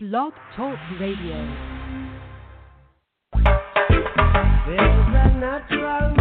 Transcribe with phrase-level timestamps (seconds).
[0.00, 1.34] Blog Talk Radio.
[3.34, 6.14] There's a natural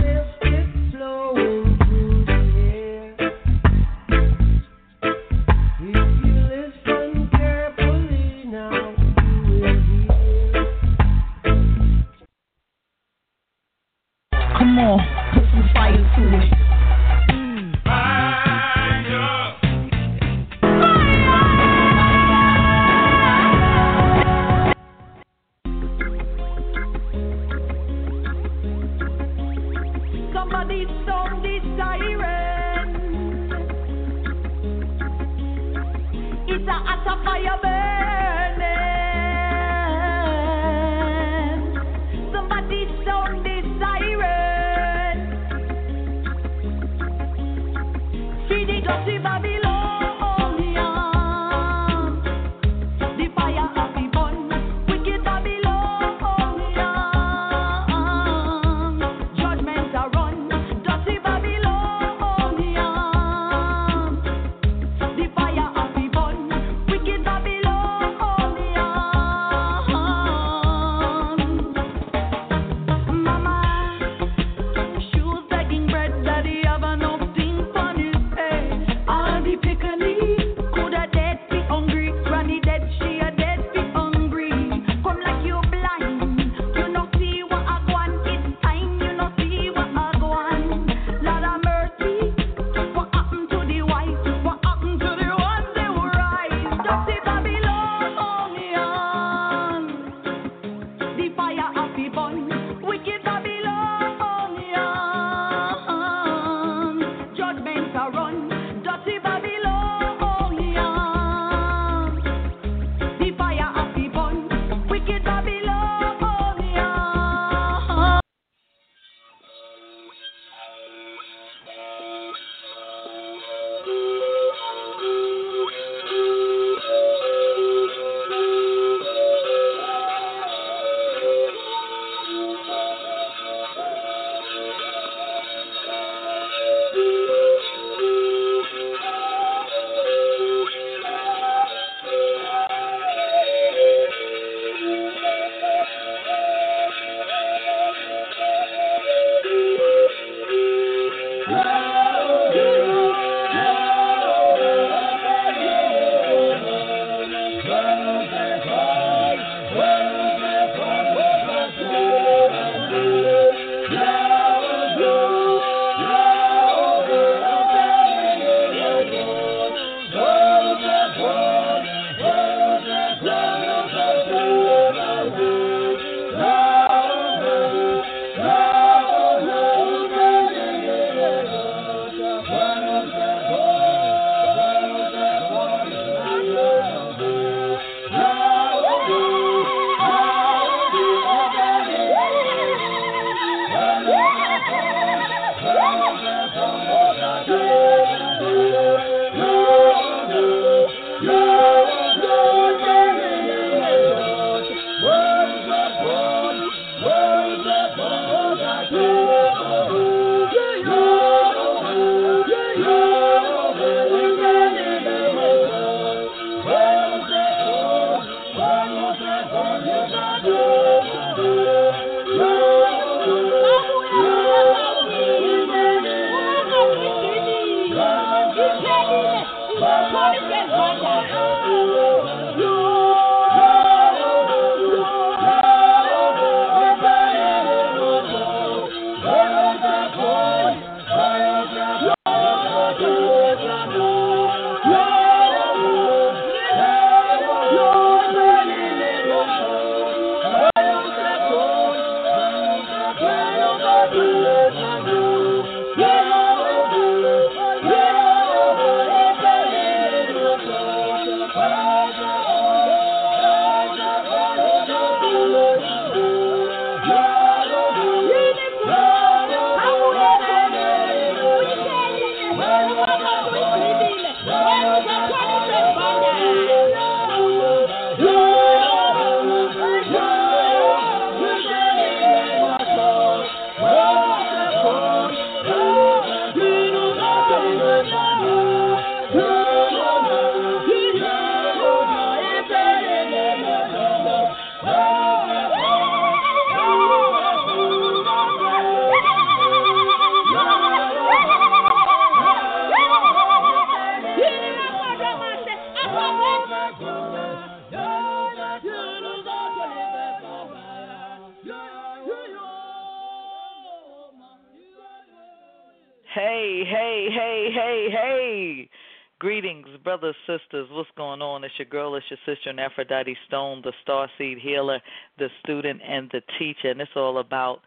[319.39, 320.87] Greetings, brothers, sisters.
[320.89, 321.63] What's going on?
[321.63, 324.99] It's your girl, it's your sister, and Aphrodite Stone, the star seed healer,
[325.37, 326.89] the student, and the teacher.
[326.89, 327.81] And it's all about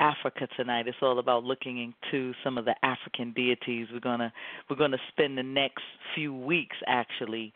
[0.00, 0.88] Africa tonight.
[0.88, 3.86] It's all about looking into some of the African deities.
[3.92, 4.32] We're gonna
[4.68, 5.84] we're gonna spend the next
[6.16, 7.52] few weeks actually,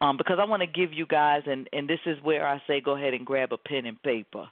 [0.00, 2.80] um, because I want to give you guys, and and this is where I say
[2.80, 4.48] go ahead and grab a pen and paper.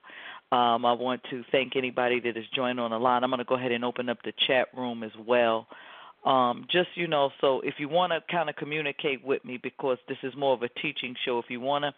[0.51, 3.23] Um, I want to thank anybody that has joined on the line.
[3.23, 5.69] I'm to go ahead and open up the chat room as well.
[6.25, 9.99] Um, just you know, so if you want to kind of communicate with me, because
[10.09, 11.93] this is more of a teaching show, if you want to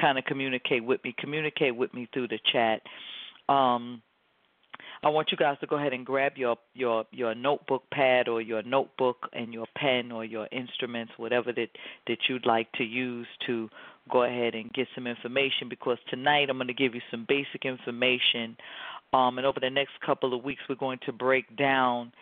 [0.00, 2.82] kind of communicate with me, communicate with me through the chat.
[3.52, 4.00] Um,
[5.02, 8.40] I want you guys to go ahead and grab your your your notebook pad or
[8.40, 11.68] your notebook and your pen or your instruments, whatever that
[12.06, 13.68] that you'd like to use to
[14.10, 17.64] go ahead and get some information because tonight I'm going to give you some basic
[17.64, 18.56] information.
[19.12, 22.12] Um, and over the next couple of weeks, we're going to break down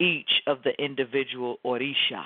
[0.00, 2.24] each of the individual Orisha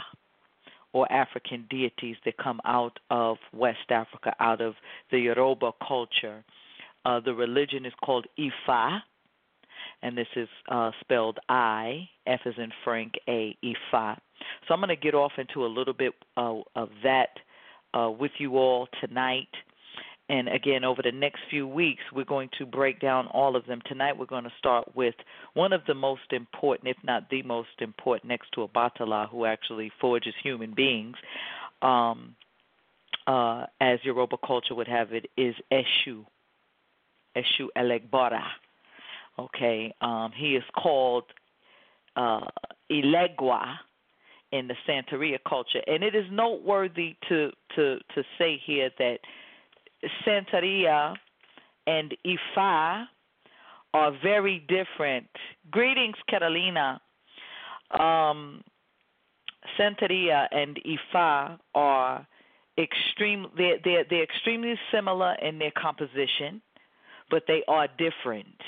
[0.93, 4.75] or African deities that come out of West Africa, out of
[5.11, 6.45] the Yoruba culture.
[7.05, 9.01] Uh, the religion is called Ifa,
[10.03, 14.17] and this is uh, spelled I, F is in Frank, A, Ifa.
[14.67, 17.31] So I'm going to get off into a little bit uh, of that
[17.93, 19.49] uh, with you all tonight.
[20.29, 23.81] And again, over the next few weeks, we're going to break down all of them.
[23.87, 25.15] Tonight, we're going to start with
[25.53, 29.93] one of the most important, if not the most important, next to Obatala, who actually
[30.01, 31.17] forges human beings,
[31.83, 32.35] um,
[33.27, 36.25] uh, as Yoruba culture would have it, is Eshu.
[37.37, 38.43] Eshu Elegbara.
[39.39, 41.25] Okay, um, he is called
[42.17, 42.47] uh,
[42.91, 43.75] Elegua
[44.53, 49.19] in the Santeria culture, and it is noteworthy to to to say here that
[50.27, 51.15] Santeria
[51.87, 53.07] and Ifa
[53.93, 55.29] are very different.
[55.71, 57.01] Greetings, Catalina.
[57.99, 58.63] Um,
[59.79, 62.27] Santeria and Ifa are
[62.79, 63.47] extreme.
[63.57, 66.61] They're, they're they're extremely similar in their composition,
[67.31, 68.61] but they are different.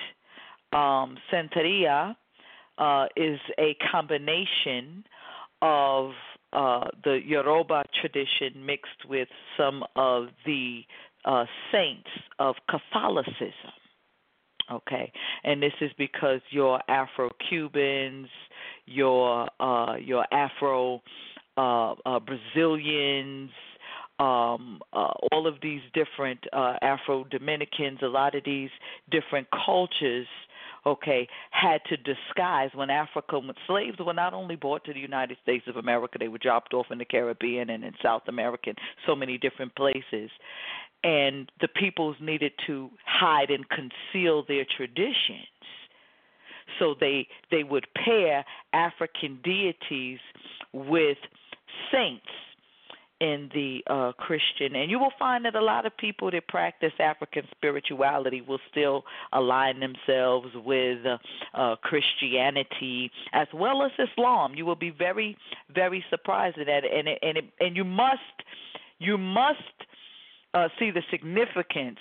[0.73, 2.17] Um, Santeria
[2.79, 5.05] uh, is a combination
[5.63, 6.13] of
[6.53, 10.83] uh, the Yoruba tradition mixed with some of the
[11.27, 12.09] uh, saints
[12.39, 13.73] of Catholicism.
[14.71, 15.13] Okay,
[15.45, 18.29] and this is because your Afro Cubans,
[18.87, 21.03] your uh, your Afro
[21.57, 23.51] uh, uh, Brazilians,
[24.19, 28.71] um, uh, all of these different uh, Afro Dominicans, a lot of these
[29.11, 30.27] different cultures
[30.87, 35.37] okay, had to disguise when Africa, when slaves were not only brought to the United
[35.43, 38.79] States of America, they were dropped off in the Caribbean and in South America, and
[39.05, 40.31] so many different places.
[41.05, 45.47] And the peoples needed to hide and conceal their traditions.
[46.79, 50.19] So they they would pair African deities
[50.73, 51.19] with
[51.93, 52.27] saints
[53.21, 56.93] in the uh, Christian, and you will find that a lot of people that practice
[56.99, 61.17] African spirituality will still align themselves with uh,
[61.55, 64.55] uh, Christianity as well as Islam.
[64.55, 65.37] You will be very,
[65.75, 68.21] very surprised at that, and it, and it, and you must
[68.99, 69.59] you must
[70.57, 71.99] uh, see the significance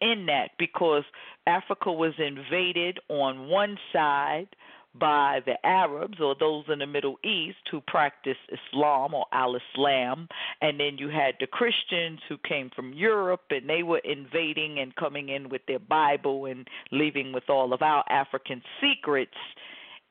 [0.00, 1.04] in that because
[1.46, 4.48] Africa was invaded on one side
[4.94, 10.28] by the Arabs or those in the Middle East who practiced Islam or Al Islam,
[10.60, 14.94] and then you had the Christians who came from Europe and they were invading and
[14.96, 19.36] coming in with their Bible and leaving with all of our African secrets,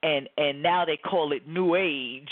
[0.04, 2.32] and and now they call it New Age.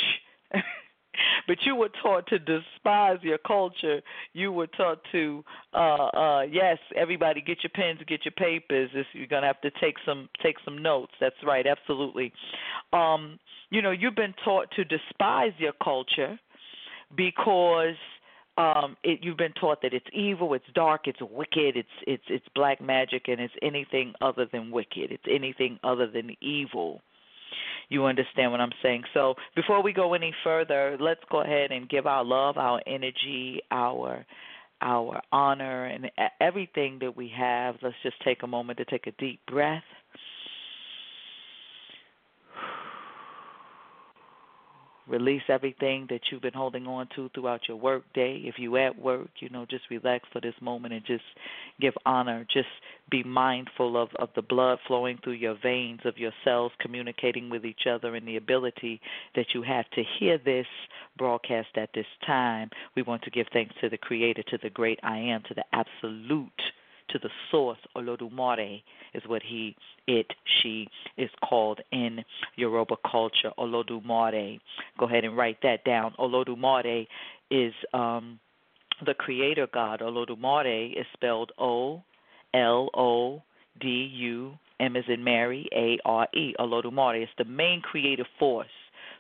[1.47, 4.01] but you were taught to despise your culture.
[4.33, 8.89] You were taught to, uh, uh, yes, everybody get your pens, get your papers.
[8.93, 11.13] This, you're gonna have to take some take some notes.
[11.19, 12.33] That's right, absolutely.
[12.93, 16.39] Um, you know, you've been taught to despise your culture
[17.15, 17.95] because
[18.57, 22.45] um it you've been taught that it's evil it's dark it's wicked it's it's it's
[22.53, 27.01] black magic and it's anything other than wicked it's anything other than evil
[27.89, 29.03] you understand what I'm saying?
[29.13, 33.61] So before we go any further, let's go ahead and give our love, our energy,
[33.71, 34.25] our
[34.81, 37.75] our honor and everything that we have.
[37.81, 39.83] Let's just take a moment to take a deep breath.
[45.09, 48.43] Release everything that you've been holding on to throughout your work day.
[48.45, 51.23] If you at work, you know, just relax for this moment and just
[51.81, 52.45] give honor.
[52.53, 52.67] Just
[53.09, 57.65] be mindful of, of the blood flowing through your veins, of your cells communicating with
[57.65, 59.01] each other, and the ability
[59.35, 60.67] that you have to hear this
[61.17, 62.69] broadcast at this time.
[62.95, 65.65] We want to give thanks to the Creator, to the great I am, to the
[65.73, 66.61] absolute
[67.09, 67.77] to the source.
[67.95, 68.81] Olodumare
[69.13, 69.75] is what he,
[70.07, 70.27] it,
[70.61, 70.87] she
[71.17, 72.23] is called in
[72.55, 73.51] Yoruba culture.
[73.57, 74.59] Olodumare.
[74.97, 76.13] Go ahead and write that down.
[76.19, 77.07] Olodumare
[77.51, 78.39] is um,
[79.05, 80.01] the creator God.
[80.01, 82.01] Olodumare is spelled O
[82.53, 83.41] L O
[83.79, 86.53] D U M is in Mary, A R E.
[86.59, 88.67] Olodumare is the main creative force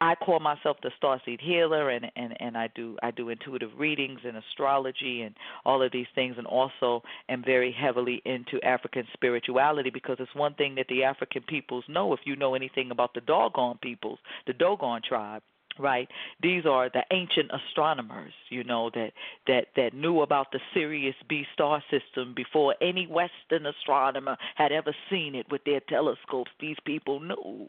[0.00, 4.20] I call myself the starseed healer and, and, and I do I do intuitive readings
[4.24, 9.90] and astrology and all of these things and also am very heavily into African spirituality
[9.90, 13.20] because it's one thing that the African peoples know if you know anything about the
[13.20, 15.42] Dogon peoples, the Dogon tribe
[15.78, 16.08] right?
[16.42, 19.12] These are the ancient astronomers you know that
[19.46, 24.94] that that knew about the sirius b star system before any western astronomer had ever
[25.10, 26.50] seen it with their telescopes.
[26.60, 27.68] These people knew.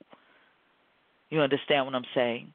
[1.29, 2.53] You understand what i'm saying?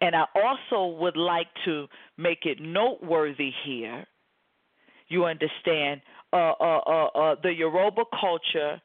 [0.00, 4.06] And i also would like to make it noteworthy here
[5.08, 6.00] you understand
[6.32, 8.80] uh uh uh, uh the yoruba culture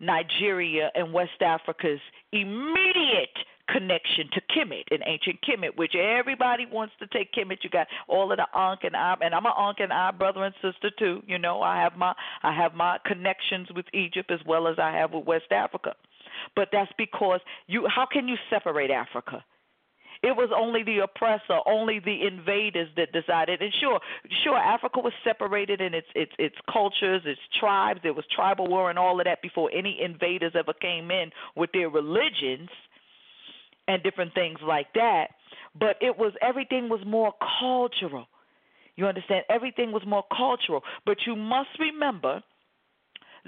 [0.00, 2.00] nigeria and west africa's
[2.32, 3.36] immediate
[3.68, 7.58] connection to Kemet in ancient Kemet, which everybody wants to take Kemet.
[7.62, 10.44] You got all of the Ankh and I, and I'm an Ankh and I brother
[10.44, 11.22] and sister too.
[11.26, 14.92] You know, I have my I have my connections with Egypt as well as I
[14.92, 15.94] have with West Africa.
[16.54, 17.86] But that's because you.
[17.88, 19.44] How can you separate Africa?
[20.22, 23.60] It was only the oppressor, only the invaders that decided.
[23.60, 24.00] And sure,
[24.42, 28.00] sure, Africa was separated in its its its cultures, its tribes.
[28.02, 31.70] There was tribal war and all of that before any invaders ever came in with
[31.72, 32.70] their religions
[33.88, 35.28] and different things like that.
[35.78, 38.26] But it was everything was more cultural.
[38.96, 39.44] You understand?
[39.50, 40.82] Everything was more cultural.
[41.04, 42.42] But you must remember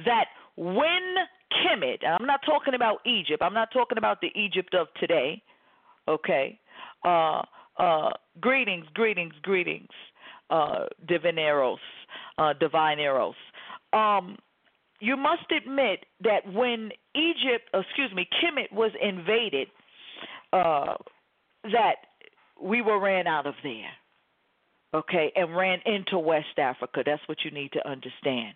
[0.04, 0.26] that
[0.56, 1.16] when
[1.52, 5.42] Kemet, and I'm not talking about Egypt, I'm not talking about the Egypt of today,
[6.06, 6.58] okay?
[7.04, 7.42] Uh,
[7.78, 9.88] uh, greetings, greetings, greetings,
[10.50, 11.78] uh, divineros,
[12.38, 13.34] uh, divine eros.
[13.92, 14.36] Um,
[15.00, 19.68] you must admit that when Egypt, excuse me, Kemet was invaded,
[20.52, 20.94] uh,
[21.64, 21.96] that
[22.60, 23.90] we were ran out of there,
[24.94, 27.02] okay, and ran into West Africa.
[27.04, 28.54] That's what you need to understand,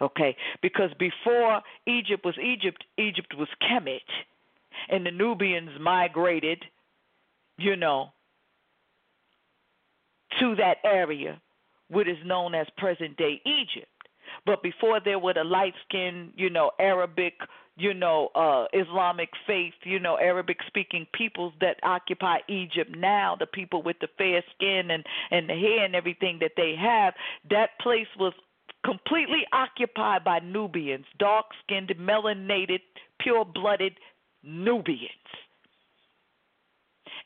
[0.00, 0.36] okay?
[0.62, 4.00] Because before Egypt was Egypt, Egypt was Kemet,
[4.88, 6.64] and the Nubians migrated,
[7.58, 8.12] you know,
[10.38, 11.40] to that area,
[11.88, 13.88] what is known as present day Egypt.
[14.46, 17.34] But before there were the light skinned, you know, Arabic
[17.76, 23.46] you know, uh, Islamic faith, you know, Arabic speaking peoples that occupy Egypt now, the
[23.46, 27.14] people with the fair skin and, and the hair and everything that they have,
[27.48, 28.34] that place was
[28.84, 32.80] completely occupied by Nubians, dark skinned, melanated,
[33.18, 33.94] pure blooded
[34.42, 35.10] Nubians.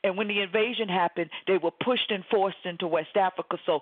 [0.05, 3.57] And when the invasion happened, they were pushed and forced into West Africa.
[3.65, 3.81] So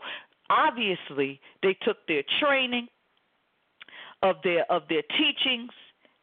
[0.48, 2.88] obviously they took their training
[4.22, 5.72] of their of their teachings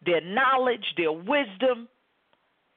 [0.06, 1.88] their knowledge, their wisdom,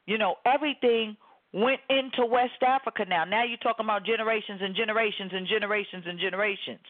[0.07, 1.17] you know, everything
[1.52, 3.25] went into West Africa now.
[3.25, 6.81] Now you're talking about generations and generations and generations and generations.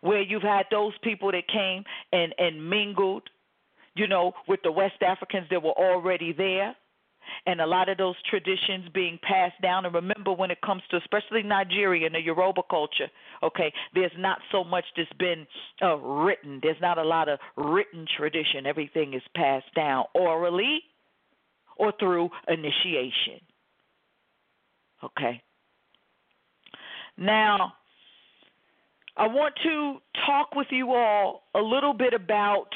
[0.00, 3.22] Where you've had those people that came and, and mingled,
[3.94, 6.74] you know, with the West Africans that were already there
[7.46, 9.84] and a lot of those traditions being passed down.
[9.86, 13.08] And remember, when it comes to especially Nigeria and the Yoruba culture,
[13.42, 15.46] okay, there's not so much that's been
[15.82, 16.60] uh, written.
[16.62, 18.66] There's not a lot of written tradition.
[18.66, 20.80] Everything is passed down orally
[21.76, 23.40] or through initiation.
[25.04, 25.42] Okay.
[27.16, 27.72] Now,
[29.16, 32.68] I want to talk with you all a little bit about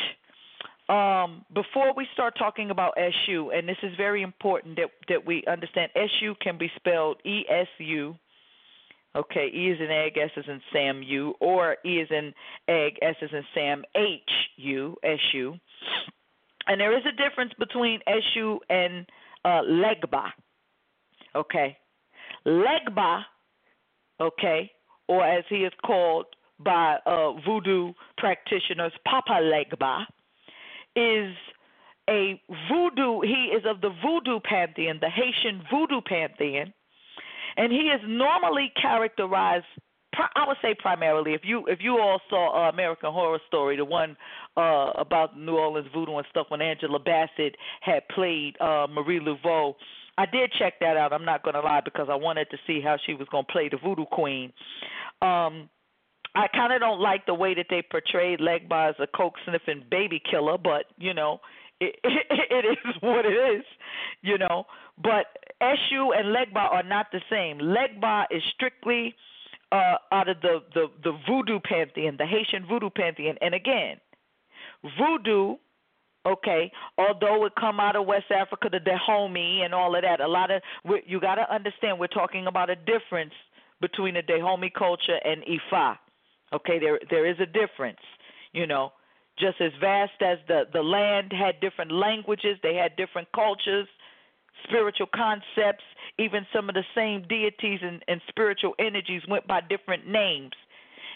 [0.89, 5.43] um, before we start talking about Eshu, and this is very important that that we
[5.51, 8.17] understand, Eshu can be spelled E S U.
[9.17, 12.33] Okay, E is in egg, S is in Sam U, or E is in
[12.69, 15.57] egg, S is in Sam H U S U.
[16.69, 19.07] And there is a difference between Eshu and
[19.45, 20.31] uh, Legba.
[21.35, 21.77] Okay,
[22.47, 23.23] Legba.
[24.21, 24.71] Okay,
[25.09, 26.27] or as he is called
[26.59, 30.07] by uh, voodoo practitioners, Papa Legba
[30.97, 31.35] is
[32.09, 36.73] a voodoo, he is of the voodoo pantheon, the Haitian voodoo pantheon,
[37.57, 39.67] and he is normally characterized
[40.35, 43.85] I would say primarily if you if you all saw uh, American Horror Story, the
[43.85, 44.17] one
[44.57, 49.75] uh about New Orleans voodoo and stuff when Angela Bassett had played uh Marie Laveau.
[50.19, 51.13] I did check that out.
[51.13, 53.53] I'm not going to lie because I wanted to see how she was going to
[53.53, 54.53] play the voodoo queen.
[55.21, 55.69] Um
[56.37, 59.85] I kind of don't like the way that they portrayed Legba as a coke sniffing
[59.91, 61.41] baby killer, but you know,
[61.81, 63.65] it, it, it is what it is,
[64.21, 64.65] you know.
[65.03, 65.27] But
[65.63, 67.59] Eshu and Legba are not the same.
[67.59, 69.15] Legba is strictly
[69.73, 73.97] uh, out of the, the the voodoo pantheon, the Haitian voodoo pantheon, and again,
[74.99, 75.57] voodoo.
[76.27, 80.27] Okay, although it come out of West Africa, the Dahomey and all of that, a
[80.27, 80.61] lot of
[81.07, 83.33] you got to understand we're talking about a difference
[83.81, 85.97] between the Dahomey culture and Ifa.
[86.53, 88.01] Okay, there there is a difference,
[88.53, 88.93] you know.
[89.39, 93.89] Just as vast as the the land had different languages, they had different cultures,
[94.65, 95.85] spiritual concepts,
[96.19, 100.53] even some of the same deities and, and spiritual energies went by different names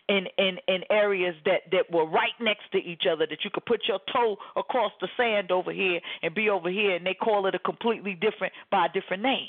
[0.08, 3.64] in, in, in areas that, that were right next to each other that you could
[3.64, 7.46] put your toe across the sand over here and be over here and they call
[7.46, 9.48] it a completely different by a different name.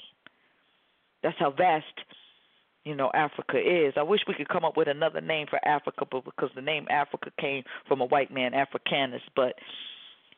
[1.23, 1.85] That's how vast
[2.83, 3.93] you know Africa is.
[3.97, 6.87] I wish we could come up with another name for Africa, but because the name
[6.89, 9.55] Africa came from a white man, Africanus, but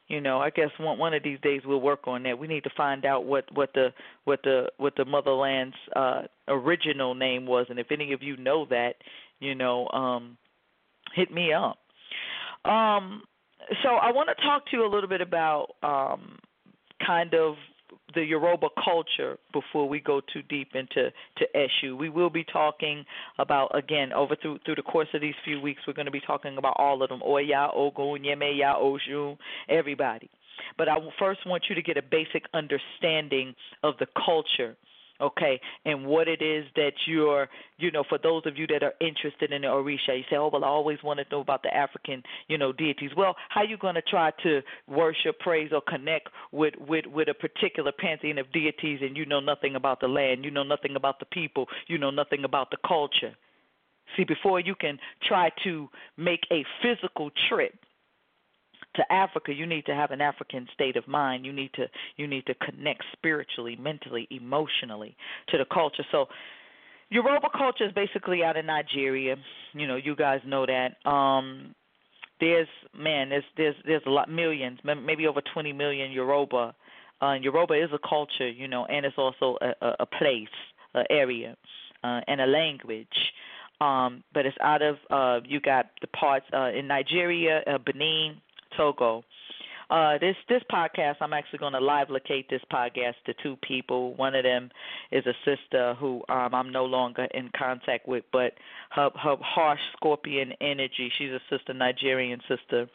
[0.08, 2.38] you know, I guess one one of these days we'll work on that.
[2.38, 3.90] We need to find out what what the
[4.26, 8.66] what the what the motherland's uh original name was and if any of you know
[8.70, 8.96] that,
[9.40, 10.38] you know, um
[11.16, 11.78] hit me up.
[12.70, 13.24] Um
[13.82, 16.38] so I want to talk to you a little bit about um
[17.06, 17.56] kind of
[18.14, 21.98] the Yoruba culture before we go too deep into to Eshu.
[21.98, 23.06] We will be talking
[23.40, 25.82] about again over through through the course of these few weeks.
[25.88, 29.38] We're going to be talking about all of them: Oya, Ogun, Yemaya, Oshun,
[29.70, 30.30] everybody.
[30.78, 34.76] But I first want you to get a basic understanding of the culture
[35.22, 37.48] okay, and what it is that you're,
[37.78, 40.50] you know, for those of you that are interested in the Orisha, you say, oh,
[40.52, 43.12] well, I always want to know about the African, you know, deities.
[43.16, 47.30] Well, how are you going to try to worship, praise, or connect with, with, with
[47.30, 50.96] a particular pantheon of deities and you know nothing about the land, you know nothing
[50.96, 53.36] about the people, you know nothing about the culture?
[54.18, 57.74] See, before you can try to make a physical trip
[58.96, 61.46] to Africa, you need to have an African state of mind.
[61.46, 61.86] You need to
[62.18, 65.16] you need to connect spiritually, mentally, emotionally
[65.50, 66.06] to the culture.
[66.12, 66.28] So
[67.10, 69.36] Yoruba culture is basically out of Nigeria.
[69.74, 71.10] You know, you guys know that.
[71.10, 71.76] Um
[72.40, 76.76] there's man, there's there's there's a lot millions, maybe over 20 million Yoruba.
[77.22, 80.48] Uh, Yoruba is a culture, you know, and it's also a, a, a place,
[81.10, 81.56] area,
[82.04, 83.08] uh, and a language.
[83.82, 88.38] Um, but it's out of uh, you got the parts uh, in Nigeria, uh, Benin,
[88.78, 89.24] Togo.
[89.90, 94.16] Uh, this this podcast, I'm actually going to live locate this podcast to two people.
[94.16, 94.72] One of them
[95.12, 98.54] is a sister who um, I'm no longer in contact with, but
[98.92, 101.12] her her harsh scorpion energy.
[101.18, 102.88] She's a sister, Nigerian sister,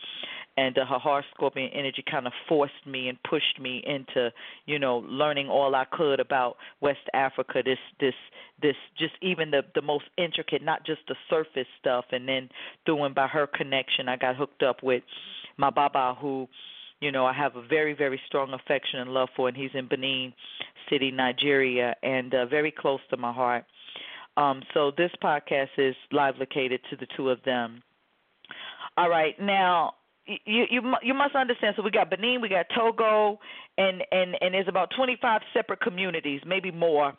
[0.56, 4.32] and uh, her harsh scorpion energy kind of forced me and pushed me into,
[4.66, 7.62] you know, learning all I could about West Africa.
[7.64, 8.14] This this
[8.60, 12.06] this just even the the most intricate, not just the surface stuff.
[12.10, 12.48] And then
[12.86, 15.04] through and by her connection, I got hooked up with
[15.58, 16.48] my Baba, who,
[17.00, 19.88] you know, I have a very, very strong affection and love for, and he's in
[19.88, 20.32] Benin
[20.90, 23.64] City, Nigeria, and uh, very close to my heart.
[24.36, 27.82] Um, so this podcast is live located to the two of them.
[28.96, 29.94] All right, now
[30.26, 31.74] you you you must understand.
[31.76, 33.38] So we got Benin, we got Togo,
[33.76, 37.12] and and and there's about 25 separate communities, maybe more,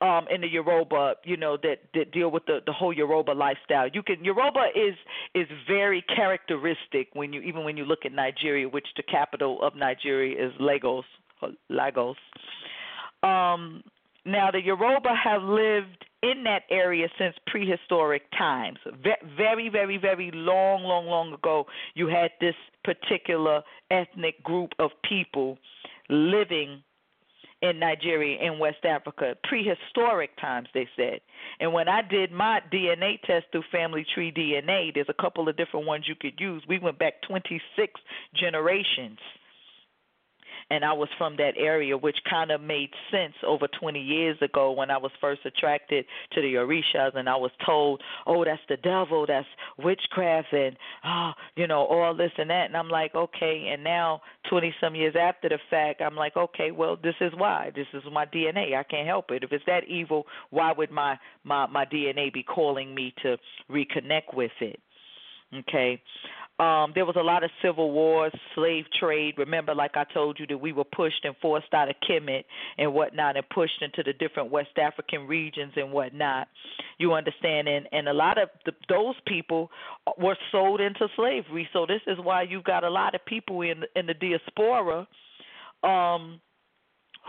[0.00, 3.88] um, in the Yoruba, you know, that that deal with the the whole Yoruba lifestyle.
[3.92, 4.94] You can Yoruba is
[5.34, 9.74] is very characteristic when you even when you look at Nigeria, which the capital of
[9.76, 11.04] Nigeria is Lagos,
[11.68, 12.16] Lagos.
[13.22, 13.82] Um,
[14.26, 18.78] now the Yoruba have lived in that area since prehistoric times.
[19.36, 25.58] Very, very, very long, long, long ago, you had this particular ethnic group of people
[26.08, 26.82] living
[27.64, 31.20] in Nigeria in West Africa, prehistoric times, they said.
[31.60, 35.56] And when I did my DNA test through Family Tree DNA, there's a couple of
[35.56, 36.62] different ones you could use.
[36.68, 38.00] We went back 26
[38.34, 39.18] generations
[40.70, 44.72] and I was from that area, which kind of made sense over 20 years ago
[44.72, 48.76] when I was first attracted to the Orishas, and I was told, "Oh, that's the
[48.76, 49.46] devil, that's
[49.78, 53.68] witchcraft, and oh, you know, all this and that." And I'm like, okay.
[53.72, 57.70] And now, 20 some years after the fact, I'm like, okay, well, this is why.
[57.74, 58.76] This is my DNA.
[58.76, 59.44] I can't help it.
[59.44, 63.36] If it's that evil, why would my my my DNA be calling me to
[63.70, 64.80] reconnect with it?
[65.54, 66.00] Okay.
[66.60, 69.34] Um, there was a lot of civil wars, slave trade.
[69.38, 72.44] Remember, like I told you, that we were pushed and forced out of Kemet
[72.78, 76.46] and whatnot, and pushed into the different West African regions and whatnot.
[76.98, 77.66] You understand?
[77.66, 79.68] And and a lot of the, those people
[80.16, 81.68] were sold into slavery.
[81.72, 85.08] So this is why you've got a lot of people in in the diaspora,
[85.82, 86.40] um,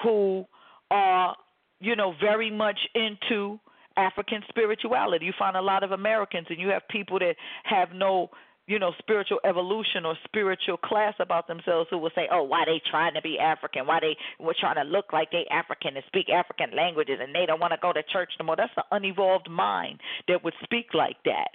[0.03, 0.45] who
[0.91, 1.35] are
[1.79, 3.59] you know very much into
[3.97, 5.25] African spirituality.
[5.25, 8.29] You find a lot of Americans, and you have people that have no
[8.67, 12.81] you know, spiritual evolution or spiritual class about themselves who will say, "Oh, why they
[12.89, 13.85] trying to be African?
[13.85, 17.45] Why they were trying to look like they African and speak African languages and they
[17.45, 20.93] don't want to go to church no more?" That's an unevolved mind that would speak
[20.93, 21.49] like that.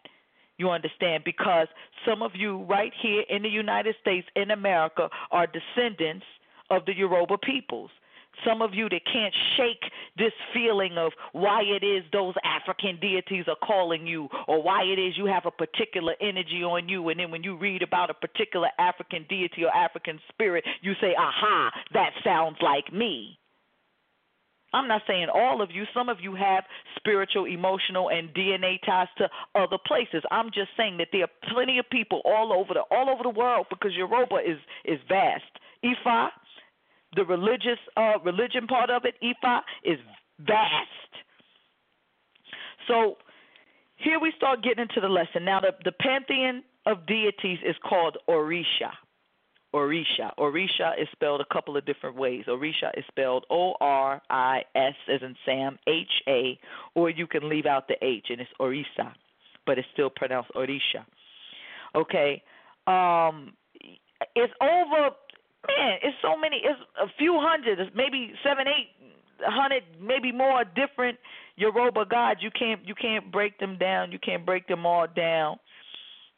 [0.59, 1.25] You understand?
[1.25, 1.69] Because
[2.05, 6.27] some of you right here in the United States, in America, are descendants
[6.69, 7.91] of the Yoruba peoples.
[8.47, 13.45] Some of you that can't shake this feeling of why it is those African deities
[13.49, 17.21] are calling you, or why it is you have a particular energy on you, and
[17.21, 21.71] then when you read about a particular African deity or African spirit, you say, aha,
[21.93, 23.39] that sounds like me.
[24.73, 25.85] I'm not saying all of you.
[25.93, 26.65] Some of you have
[26.97, 30.23] spiritual, emotional, and DNA ties to other places.
[30.31, 33.31] I'm just saying that there are plenty of people all over the all over the
[33.31, 35.43] world because Yoruba is is vast.
[35.85, 36.29] Ifa,
[37.17, 39.99] the religious uh, religion part of it, Ifa, is
[40.41, 41.13] vast.
[42.89, 43.17] So
[43.97, 45.45] here we start getting into the lesson.
[45.45, 48.93] Now the, the pantheon of deities is called Orisha.
[49.75, 50.35] Orisha.
[50.39, 52.45] Orisha is spelled a couple of different ways.
[52.49, 56.59] Orisha is spelled O R I S as in Sam, H A,
[56.95, 59.13] or you can leave out the H and it's Orisa,
[59.67, 61.05] but it's still pronounced Orisha.
[61.95, 62.43] Okay.
[62.87, 63.53] Um,
[64.35, 65.11] it's over
[65.69, 66.57] man, it's so many.
[66.65, 68.91] It's a few hundred, maybe seven, eight
[69.45, 71.19] hundred, maybe more different
[71.57, 72.41] Yoruba gods.
[72.43, 74.13] You can't you can't break them down.
[74.13, 75.59] You can't break them all down.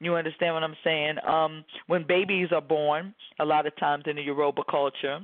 [0.00, 1.16] You understand what I'm saying?
[1.26, 5.20] Um, when babies are born, a lot of times in the Yoruba culture,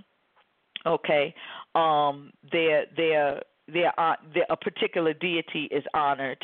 [0.87, 1.35] okay,
[1.75, 4.15] um, their their their uh,
[4.51, 6.43] a particular deity is honored.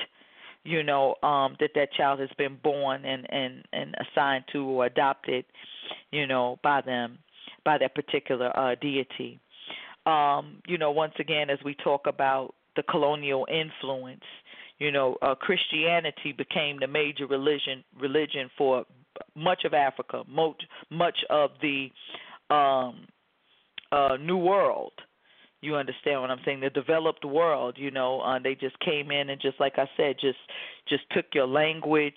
[0.65, 4.87] You know um, that that child has been born and and and assigned to or
[4.87, 5.45] adopted,
[6.11, 7.19] you know, by them
[7.65, 9.41] by that particular uh, deity.
[10.07, 14.25] Um, you know, once again, as we talk about the colonial influence,
[14.79, 18.85] you know, uh, Christianity became the major religion religion for
[19.35, 21.89] much of Africa, much much of the
[22.51, 23.07] um,
[23.93, 24.93] uh, New World.
[25.61, 26.61] You understand what I'm saying?
[26.61, 30.17] The developed world, you know, uh, they just came in and just like I said,
[30.21, 30.39] just
[30.89, 32.13] just took your language,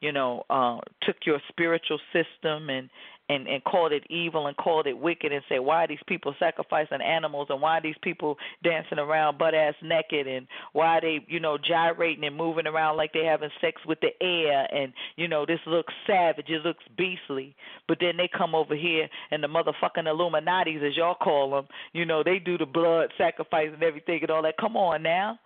[0.00, 2.90] you know, uh, took your spiritual system and
[3.28, 6.34] and and called it evil and called it wicked and say why are these people
[6.38, 11.00] sacrificing animals and why are these people dancing around butt ass naked and why are
[11.00, 14.92] they you know gyrating and moving around like they're having sex with the air and
[15.16, 17.54] you know this looks savage it looks beastly.
[17.88, 22.04] But then they come over here and the motherfucking illuminatis as y'all call them you
[22.04, 24.56] know they do the blood sacrifice and everything and all that.
[24.58, 25.38] Come on now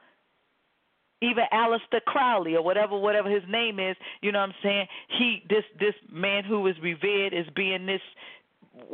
[1.23, 4.87] even Aleister Crowley or whatever whatever his name is, you know what I'm saying?
[5.19, 8.01] He this this man who is revered as being this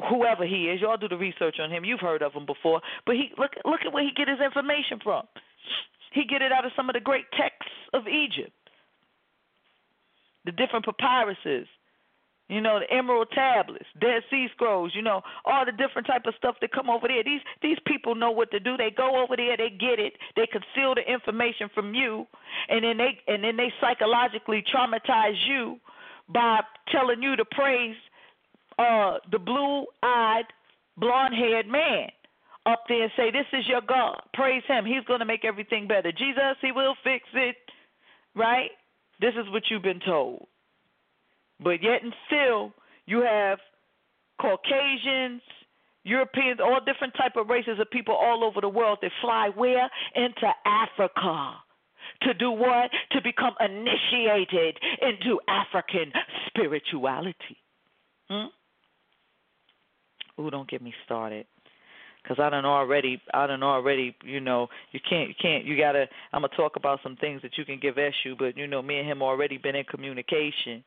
[0.08, 0.80] whoever he is.
[0.80, 1.84] Y'all do the research on him.
[1.84, 2.80] You've heard of him before.
[3.04, 5.22] But he look look at where he get his information from.
[6.12, 8.52] He get it out of some of the great texts of Egypt.
[10.44, 11.66] The different papyruses,
[12.48, 16.34] you know, the emerald tablets, Dead Sea Scrolls, you know, all the different type of
[16.38, 17.24] stuff that come over there.
[17.24, 18.76] These these people know what to do.
[18.76, 22.26] They go over there, they get it, they conceal the information from you,
[22.68, 25.78] and then they and then they psychologically traumatize you
[26.28, 27.96] by telling you to praise
[28.78, 30.46] uh the blue-eyed,
[30.96, 32.10] blonde-haired man
[32.64, 34.22] up there and say, "This is your God.
[34.34, 34.84] Praise Him.
[34.84, 36.12] He's going to make everything better.
[36.12, 37.56] Jesus, He will fix it."
[38.36, 38.70] Right?
[39.20, 40.46] This is what you've been told.
[41.62, 42.72] But yet and still,
[43.06, 43.58] you have
[44.40, 45.42] Caucasians,
[46.04, 49.90] Europeans, all different type of races of people all over the world that fly where?
[50.14, 51.54] Into Africa.
[52.22, 52.90] To do what?
[53.12, 56.12] To become initiated into African
[56.46, 57.58] spirituality.
[58.28, 58.46] Hmm?
[60.40, 61.46] Ooh, don't get me started.
[62.26, 66.08] Cause I don't already, I don't already, you know, you can't, you can't, you gotta.
[66.32, 68.98] I'm gonna talk about some things that you can give issue, but you know, me
[68.98, 70.82] and him already been in communication,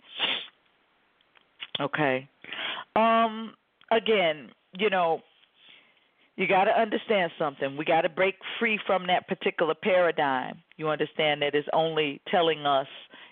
[1.80, 2.30] Okay.
[2.96, 3.54] Um
[3.92, 5.22] again, you know,
[6.36, 7.76] you got to understand something.
[7.76, 10.62] We got to break free from that particular paradigm.
[10.78, 12.88] You understand that it's only telling us,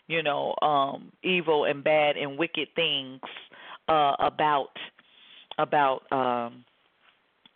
[0.07, 3.21] you know, um evil and bad and wicked things
[3.87, 4.71] uh about
[5.57, 6.63] about um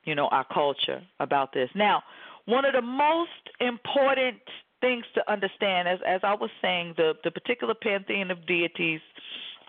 [0.03, 1.69] you know, our culture about this.
[1.75, 2.01] Now,
[2.45, 4.37] one of the most important
[4.81, 9.01] things to understand as as I was saying the the particular pantheon of deities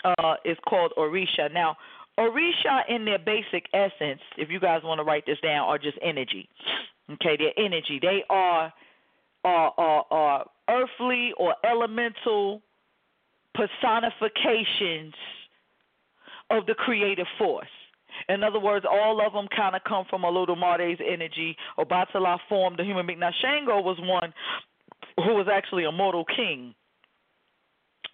[0.05, 1.53] uh, is called Orisha.
[1.53, 1.77] Now,
[2.19, 5.99] Orisha, in their basic essence, if you guys want to write this down, are just
[6.03, 6.49] energy.
[7.13, 7.99] Okay, they're energy.
[8.01, 8.73] They are
[9.45, 12.63] are are, are earthly or elemental
[13.55, 15.15] personifications
[16.51, 17.67] of the creative force.
[18.29, 21.57] In other words, all of them kind of come from Olodumare's energy.
[21.79, 23.19] Obatala formed the human being.
[23.19, 24.33] Now, Shango was one
[25.17, 26.75] who was actually a mortal king,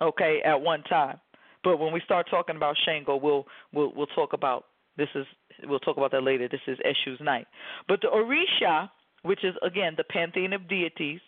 [0.01, 1.19] okay, at one time.
[1.65, 4.67] But when we start talking about Shango, we'll we'll we'll talk about
[4.97, 5.27] this is
[5.65, 6.49] we'll talk about that later.
[6.49, 7.47] This is Eshu's night.
[7.87, 8.91] But the Orisha,
[9.23, 11.21] which is again the pantheon of deities,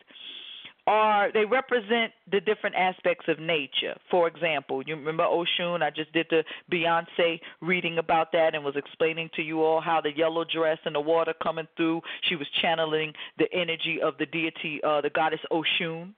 [0.87, 3.95] are they represent the different aspects of nature.
[4.11, 5.83] For example, you remember Oshun?
[5.83, 10.01] I just did the Beyonce reading about that and was explaining to you all how
[10.01, 12.01] the yellow dress and the water coming through.
[12.29, 16.15] She was channeling the energy of the deity, uh, the goddess Oshun.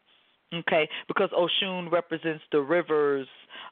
[0.54, 3.26] Okay, because Oshun represents the rivers,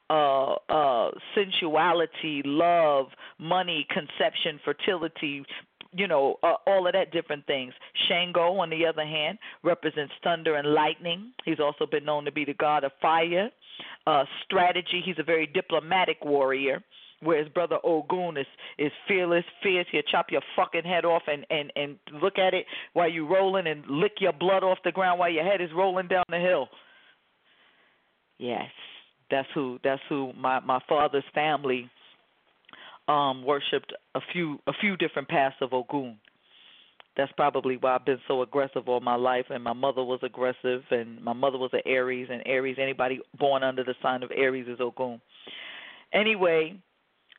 [0.09, 5.43] uh, uh, sensuality, love, money, conception, fertility,
[5.93, 7.73] you know, uh, all of that different things.
[8.07, 11.33] Shango, on the other hand, represents thunder and lightning.
[11.45, 13.49] He's also been known to be the god of fire,
[14.07, 15.01] uh, strategy.
[15.05, 16.81] He's a very diplomatic warrior.
[17.21, 19.85] Whereas brother Ogun is is fearless, fierce.
[19.91, 23.67] He'll chop your fucking head off and and and look at it while you're rolling
[23.67, 26.67] and lick your blood off the ground while your head is rolling down the hill.
[28.39, 28.69] Yes,
[29.29, 31.89] that's who that's who my my father's family
[33.07, 36.17] um worshipped a few a few different paths of Ogun.
[37.17, 40.81] That's probably why I've been so aggressive all my life and my mother was aggressive
[40.89, 44.67] and my mother was an Aries and Aries anybody born under the sign of Aries
[44.67, 45.21] is Ogun.
[46.13, 46.79] Anyway,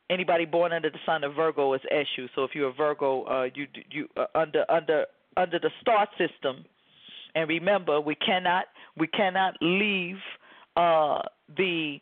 [0.09, 2.27] anybody born under the sign of Virgo is Eshu.
[2.35, 5.05] So if you're a Virgo, uh you you uh, under under
[5.37, 6.65] under the star system
[7.35, 8.65] and remember we cannot
[8.97, 10.17] we cannot leave
[10.75, 11.21] uh
[11.57, 11.99] the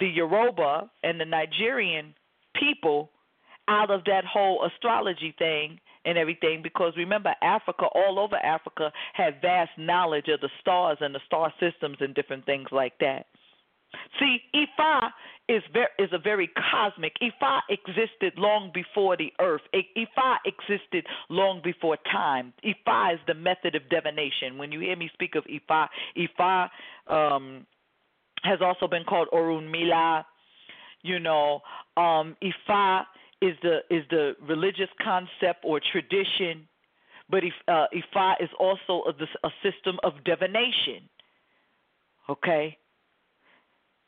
[0.00, 2.14] the Yoruba and the Nigerian
[2.58, 3.10] people
[3.68, 9.40] out of that whole astrology thing and everything because remember Africa all over Africa had
[9.42, 13.26] vast knowledge of the stars and the star systems and different things like that.
[14.18, 15.10] See, Ifa
[15.48, 17.14] is very, is a very cosmic.
[17.22, 19.62] Ifa existed long before the earth.
[19.74, 22.52] Ifa existed long before time.
[22.64, 24.58] Ifa is the method of divination.
[24.58, 26.68] When you hear me speak of Ifa, Ifa
[27.08, 27.66] um,
[28.42, 30.24] has also been called Orunmila.
[31.02, 31.60] You know,
[31.96, 33.02] um, Ifa
[33.40, 36.66] is the is the religious concept or tradition,
[37.30, 41.08] but if, uh, Ifa is also a, a system of divination.
[42.28, 42.76] Okay,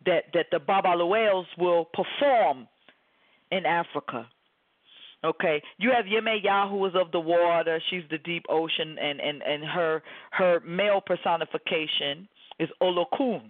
[0.06, 2.68] that that the Babalawos will perform
[3.50, 4.28] in Africa.
[5.24, 7.80] Okay, you have Yeme who is of the water.
[7.90, 12.28] She's the deep ocean, and and and her her male personification
[12.60, 13.42] is Olokun.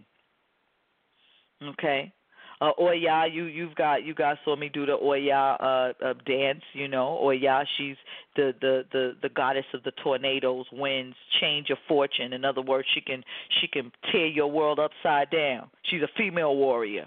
[1.62, 2.12] Okay,
[2.60, 6.62] uh, Oya, you you've got you guys saw me do the Oya uh, uh, dance.
[6.72, 7.96] You know, Oya, she's
[8.34, 12.32] the, the the the goddess of the tornadoes, winds, change of fortune.
[12.32, 13.22] In other words, she can
[13.60, 15.70] she can tear your world upside down.
[15.90, 17.06] She's a female warrior.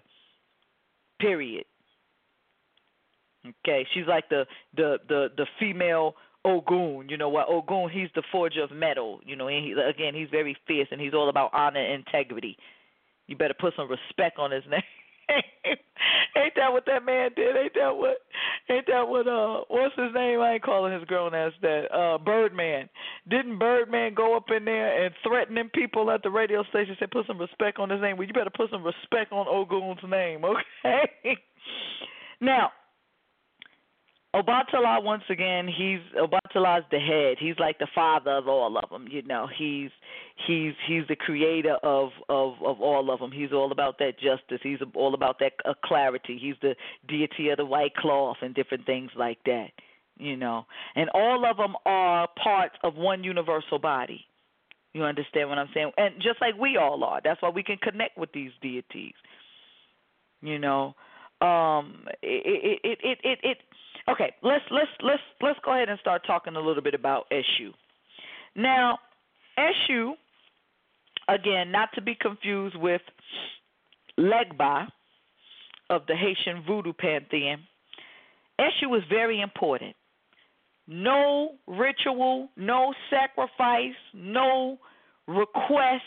[1.19, 1.65] Period.
[3.65, 7.47] Okay, she's like the the the the female Ogun, you know what?
[7.49, 9.19] Ogun, he's the forger of metal.
[9.23, 12.57] You know, and he, again, he's very fierce and he's all about honor and integrity.
[13.27, 14.81] You better put some respect on his name.
[16.37, 17.55] ain't that what that man did?
[17.55, 18.17] Ain't that what?
[18.69, 19.27] Ain't that what?
[19.27, 20.39] Uh, what's his name?
[20.39, 21.85] I ain't calling his grown ass that.
[21.93, 22.89] Uh, Birdman.
[23.29, 26.95] Didn't Birdman go up in there and threaten them people at the radio station?
[26.99, 28.17] Say, put some respect on his name.
[28.17, 30.43] Well, you better put some respect on Ogun's name,
[30.85, 31.37] okay?
[32.39, 32.71] now,
[34.33, 37.35] Obatala once again, he's Obatala's the head.
[37.37, 39.07] He's like the father of all of them.
[39.11, 39.89] You know, he's
[40.47, 43.31] he's he's the creator of of of all of them.
[43.31, 44.61] He's all about that justice.
[44.63, 46.39] He's all about that uh, clarity.
[46.41, 46.75] He's the
[47.09, 49.71] deity of the white cloth and different things like that.
[50.17, 50.65] You know,
[50.95, 54.25] and all of them are parts of one universal body.
[54.93, 55.91] You understand what I'm saying?
[55.97, 57.19] And just like we all are.
[57.21, 59.13] That's why we can connect with these deities.
[60.41, 60.95] You know,
[61.41, 63.57] um, it it it it, it
[64.11, 67.71] Okay, let's let's let's let's go ahead and start talking a little bit about Eshu.
[68.55, 68.99] Now,
[69.57, 70.13] Eshu,
[71.29, 73.01] again, not to be confused with
[74.19, 74.87] Legba
[75.89, 77.59] of the Haitian Voodoo pantheon.
[78.59, 79.95] Eshu is very important.
[80.87, 84.77] No ritual, no sacrifice, no
[85.27, 86.01] request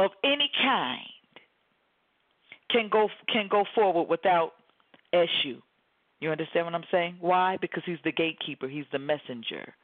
[0.00, 1.06] of any kind
[2.70, 4.52] can go can go forward without
[5.14, 5.60] Eshu.
[6.22, 7.16] You understand what I'm saying?
[7.20, 7.58] Why?
[7.60, 9.74] Because he's the gatekeeper, he's the messenger.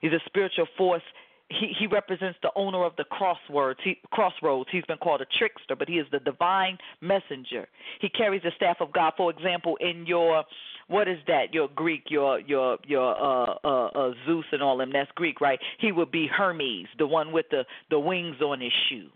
[0.00, 1.02] He's a spiritual force
[1.50, 3.76] he, he represents the owner of the crosswords.
[3.82, 4.68] He, crossroads.
[4.70, 7.66] He's been called a trickster, but he is the divine messenger.
[8.00, 9.14] He carries the staff of God.
[9.16, 10.44] For example, in your
[10.88, 11.54] what is that?
[11.54, 14.90] Your Greek, your your your uh, uh, uh, Zeus and all them.
[14.92, 15.58] That's Greek, right?
[15.80, 19.08] He would be Hermes, the one with the the wings on his shoe.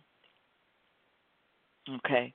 [1.96, 2.32] Okay.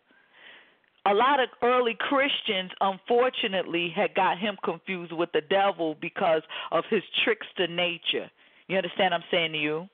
[1.09, 6.41] A lot of early Christians, unfortunately, had got him confused with the devil because
[6.71, 8.29] of his trickster nature.
[8.67, 9.89] You understand what I'm saying to you?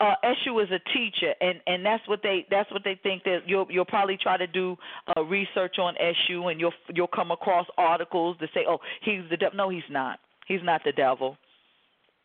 [0.00, 3.42] Uh, Eshu is a teacher, and and that's what they that's what they think that
[3.46, 4.76] you'll you'll probably try to do
[5.16, 9.36] uh, research on Eshu, and you'll you'll come across articles that say, oh, he's the
[9.36, 9.56] devil.
[9.56, 10.18] No, he's not.
[10.46, 11.38] He's not the devil.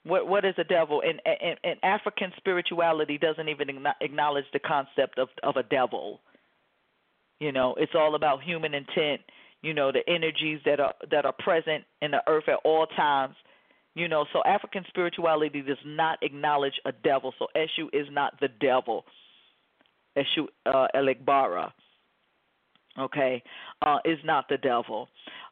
[0.03, 1.01] What what is a devil?
[1.07, 6.19] And, and, and African spirituality doesn't even acknowledge the concept of of a devil.
[7.41, 9.21] You know, it's all about human intent.
[9.61, 13.35] You know, the energies that are that are present in the earth at all times
[13.93, 17.33] you know, so African spirituality does not acknowledge a devil.
[17.37, 19.05] So Eshu is not the devil.
[20.17, 21.71] Eshu uh, Elegbara,
[22.99, 23.43] okay,
[23.81, 25.07] uh, is not the devil.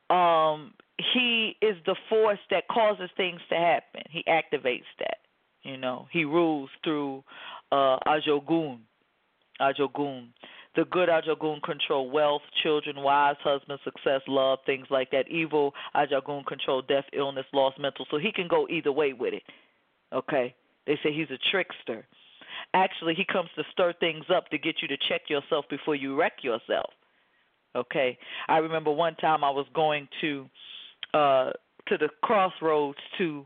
[0.10, 0.74] Um,
[1.14, 4.04] he is the force that causes things to happen.
[4.10, 5.18] He activates that.
[5.64, 7.24] You know, he rules through
[7.72, 8.80] uh, Ajogun.
[9.62, 10.28] Ajogun
[10.80, 15.28] the good Ajogun control wealth, children, wives, husband, success, love, things like that.
[15.28, 18.08] Evil Ajogun control death, illness, loss, mental.
[18.10, 19.44] So he can go either way with it.
[20.14, 20.56] Okay?
[20.88, 22.08] They say he's a trickster.
[22.74, 26.18] Actually, he comes to stir things up to get you to check yourself before you
[26.18, 26.92] wreck yourself.
[27.76, 28.18] Okay?
[28.48, 30.50] I remember one time I was going to
[31.14, 31.52] uh
[31.88, 33.46] to the crossroads to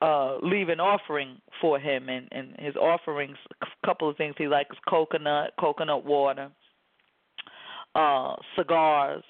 [0.00, 4.46] uh leave an offering for him and and his offerings a couple of things he
[4.46, 6.50] likes coconut coconut water
[7.94, 9.24] uh, cigars,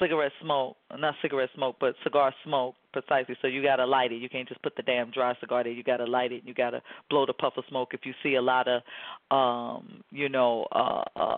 [0.00, 3.36] cigarette smoke, not cigarette smoke, but cigar smoke precisely.
[3.40, 4.16] So you got to light it.
[4.16, 5.72] You can't just put the damn dry cigar there.
[5.72, 6.42] You got to light it.
[6.44, 7.90] You got to blow the puff of smoke.
[7.92, 8.82] If you see a lot of,
[9.30, 11.36] um, you know, uh, uh,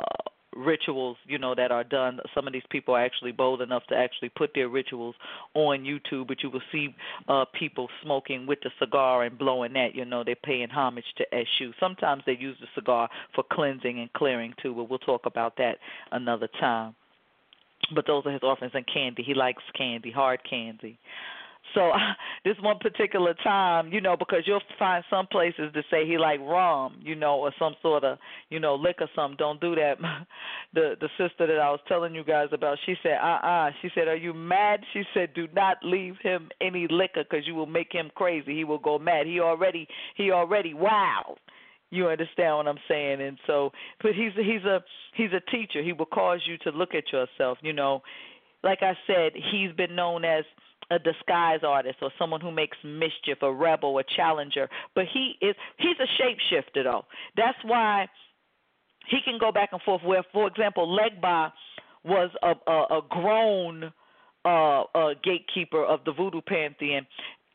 [0.57, 2.21] rituals, you know, that are done.
[2.35, 5.15] Some of these people are actually bold enough to actually put their rituals
[5.55, 6.95] on YouTube, but you will see
[7.29, 11.25] uh people smoking with the cigar and blowing that, you know, they're paying homage to
[11.33, 11.73] Eshu.
[11.81, 15.79] Sometimes they use the cigar for cleansing and clearing too, but we'll talk about that
[16.13, 16.95] another time.
[17.95, 19.23] But those are his offerings and candy.
[19.23, 20.99] He likes candy, hard candy.
[21.75, 21.93] So
[22.45, 26.41] this one particular time, you know, because you'll find some places to say he like
[26.41, 28.19] rum, you know, or some sort of,
[28.51, 29.09] you know, liquor.
[29.15, 29.97] Some don't do that.
[30.75, 33.89] the the sister that I was telling you guys about, she said, uh uh She
[33.95, 34.81] said, are you mad?
[34.93, 38.55] She said, do not leave him any liquor because you will make him crazy.
[38.55, 39.27] He will go mad.
[39.27, 41.39] He already he already wild.
[41.91, 43.21] You understand what I'm saying?
[43.21, 43.71] And so,
[44.03, 44.83] but he's he's a
[45.15, 45.83] he's a teacher.
[45.83, 47.59] He will cause you to look at yourself.
[47.63, 48.03] You know,
[48.65, 50.45] like I said, he's been known as
[50.91, 54.69] a disguise artist or someone who makes mischief, a rebel, a challenger.
[54.95, 57.05] But he is he's a shapeshifter though.
[57.37, 58.09] That's why
[59.09, 60.03] he can go back and forth.
[60.03, 61.53] Where, for example, Legba
[62.05, 63.93] was a a, a grown
[64.45, 67.07] uh, uh, gatekeeper of the Voodoo pantheon.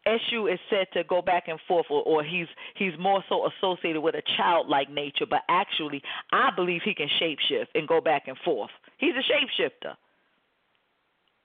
[0.08, 4.02] Eshu is said to go back and forth, or, or he's he's more so associated
[4.02, 5.26] with a childlike nature.
[5.30, 8.72] But actually, I believe he can shapeshift and go back and forth.
[8.98, 9.96] He's a shapeshifter.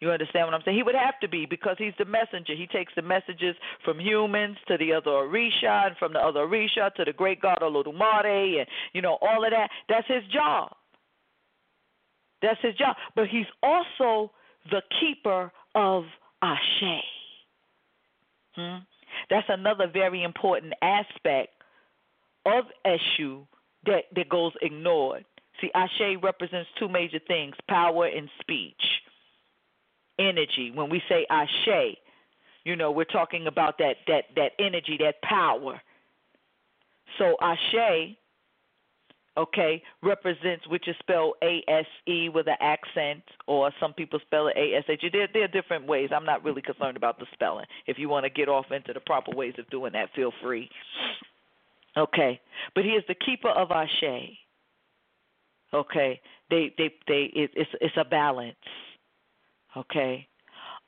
[0.00, 0.76] You understand what I'm saying?
[0.76, 2.54] He would have to be because he's the messenger.
[2.54, 3.54] He takes the messages
[3.84, 7.58] from humans to the other Orisha, and from the other Orisha to the great god
[7.62, 9.70] Olodumare, and you know all of that.
[9.88, 10.72] That's his job.
[12.42, 12.96] That's his job.
[13.14, 14.32] But he's also
[14.70, 16.04] the keeper of
[16.42, 17.02] Ashe.
[18.54, 18.78] Hmm?
[19.30, 21.50] That's another very important aspect
[22.46, 23.46] of Eshu
[23.86, 25.24] that, that goes ignored.
[25.60, 28.82] See, Ashe represents two major things power and speech
[30.18, 30.70] energy.
[30.74, 31.96] When we say ashe,
[32.64, 35.80] you know, we're talking about that that that energy, that power.
[37.18, 38.16] So ashe,
[39.36, 44.48] okay, represents which is spelled A S E with an accent, or some people spell
[44.48, 45.04] it A S H.
[45.12, 46.10] There, there are different ways.
[46.14, 47.66] I'm not really concerned about the spelling.
[47.86, 50.70] If you want to get off into the proper ways of doing that, feel free.
[51.96, 52.40] Okay,
[52.74, 54.38] but he is the keeper of Ashe.
[55.72, 58.56] Okay, they they they it, it's it's a balance.
[59.76, 60.26] Okay.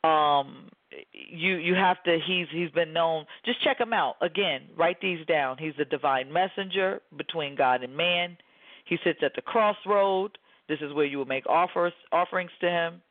[0.04, 0.68] Um
[1.12, 4.14] you you have to he's he's been known just check him out.
[4.20, 5.56] Again write these down.
[5.58, 8.36] He's the divine messenger between god and man.
[8.84, 10.38] He sits at the crossroad.
[10.68, 13.02] This is where you will make offers offerings to him.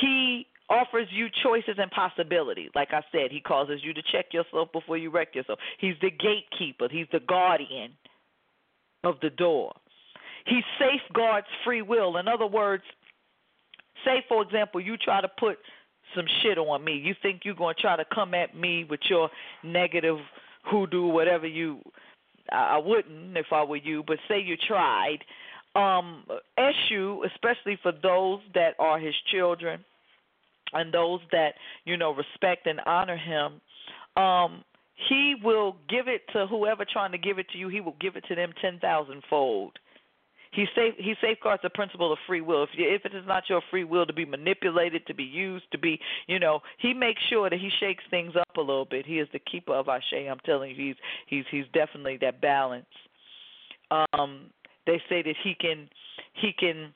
[0.00, 2.70] He offers you choices and possibilities.
[2.74, 5.58] Like i said he causes you to check yourself before you wreck yourself.
[5.78, 6.88] He's the gatekeeper.
[6.90, 7.92] He's the guardian
[9.04, 9.72] of the door.
[10.46, 12.16] He safeguards free will.
[12.16, 12.84] In other words
[14.06, 15.58] say for example you try to put
[16.14, 19.00] some shit on me you think you're going to try to come at me with
[19.10, 19.28] your
[19.62, 20.16] negative
[20.66, 21.80] hoodoo, whatever you.
[22.52, 25.18] I wouldn't if I were you, but say you tried.
[25.74, 26.24] Um,
[26.58, 29.84] Eshu, especially for those that are his children
[30.72, 31.54] and those that
[31.84, 33.60] you know respect and honor him,
[34.22, 34.64] um,
[35.08, 37.68] he will give it to whoever trying to give it to you.
[37.68, 39.72] He will give it to them ten thousand fold.
[40.56, 42.62] He safe he safeguards the principle of free will.
[42.62, 45.70] If you, if it is not your free will to be manipulated, to be used,
[45.72, 49.04] to be you know, he makes sure that he shakes things up a little bit.
[49.04, 50.26] He is the keeper of our Ashe.
[50.30, 50.96] I'm telling you, he's
[51.26, 52.86] he's he's definitely that balance.
[53.90, 54.50] Um,
[54.86, 55.90] they say that he can
[56.32, 56.94] he can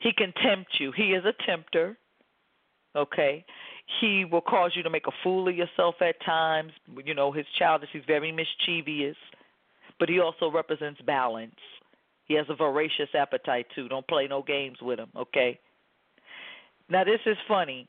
[0.00, 0.92] he can tempt you.
[0.96, 1.98] He is a tempter.
[2.96, 3.44] Okay.
[4.00, 6.72] He will cause you to make a fool of yourself at times.
[7.04, 9.16] You know, his childish, he's very mischievous.
[9.98, 11.54] But he also represents balance.
[12.32, 13.88] He has a voracious appetite too.
[13.88, 15.60] Don't play no games with him, okay?
[16.88, 17.86] Now this is funny.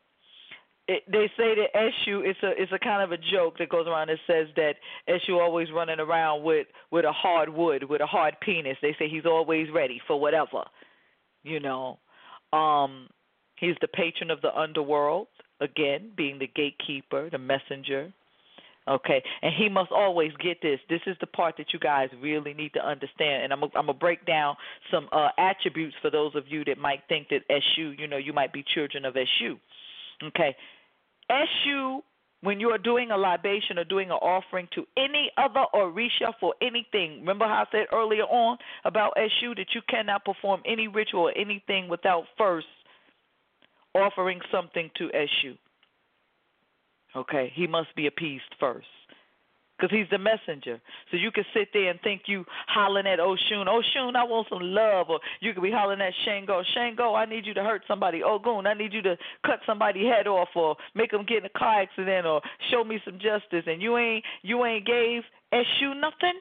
[0.89, 3.87] It, they say that Eshu is a is a kind of a joke that goes
[3.87, 4.73] around that says that
[5.07, 8.75] Eshu always running around with with a hard wood, with a hard penis.
[8.81, 10.65] They say he's always ready for whatever,
[11.43, 11.99] you know.
[12.51, 13.07] Um,
[13.55, 15.27] he's the patron of the underworld,
[15.61, 18.11] again being the gatekeeper, the messenger,
[18.86, 20.79] Okay, and he must always get this.
[20.89, 23.43] This is the part that you guys really need to understand.
[23.43, 24.55] And I'm gonna break down
[24.91, 28.34] some uh, attributes for those of you that might think that Eshu, you know, you
[28.34, 29.57] might be children of Eshu.
[30.21, 30.53] Okay,
[31.31, 32.01] Eshu,
[32.41, 36.53] when you are doing a libation or doing an offering to any other Orisha for
[36.61, 41.29] anything, remember how I said earlier on about Eshu that you cannot perform any ritual
[41.29, 42.67] or anything without first
[43.95, 45.57] offering something to Eshu.
[47.16, 48.88] Okay, he must be appeased first.
[49.78, 50.80] Because he's the messenger.
[51.09, 54.61] So you can sit there and think you hollering at Oshun, Oshun, I want some
[54.61, 55.09] love.
[55.09, 58.22] Or you could be hollering at Shango, Shango, I need you to hurt somebody.
[58.24, 61.57] Ogun, I need you to cut somebody head off or make them get in a
[61.57, 62.41] car accident or
[62.72, 63.64] show me some justice.
[63.66, 66.39] And you ain't you ain't gave Eshu nothing?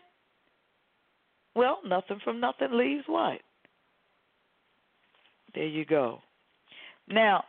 [1.55, 3.41] Well, nothing from nothing leaves what?
[5.55, 6.21] There you go.
[7.09, 7.45] Now,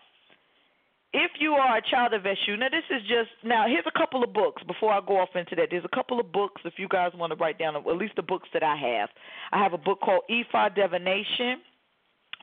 [1.14, 4.24] if you are a child of Eshu, now this is just now here's a couple
[4.24, 5.68] of books before I go off into that.
[5.70, 8.24] There's a couple of books if you guys want to write down at least the
[8.24, 9.10] books that I have.
[9.52, 11.62] I have a book called Ifa Divination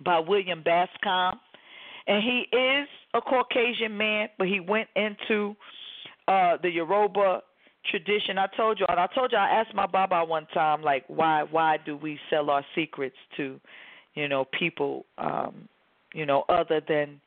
[0.04, 1.40] by William Bascom.
[2.06, 5.56] And he is a Caucasian man, but he went into
[6.28, 7.42] uh the Yoruba
[7.90, 8.38] tradition.
[8.38, 11.42] I told you and I told you I asked my Baba one time like why
[11.50, 13.60] why do we sell our secrets to,
[14.14, 15.68] you know, people um,
[16.14, 17.20] you know, other than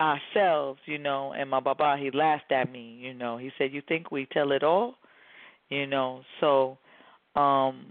[0.00, 3.36] ourselves, you know, and my baba he laughed at me, you know.
[3.38, 4.96] He said, "You think we tell it all?"
[5.70, 6.22] You know.
[6.40, 6.78] So
[7.36, 7.86] um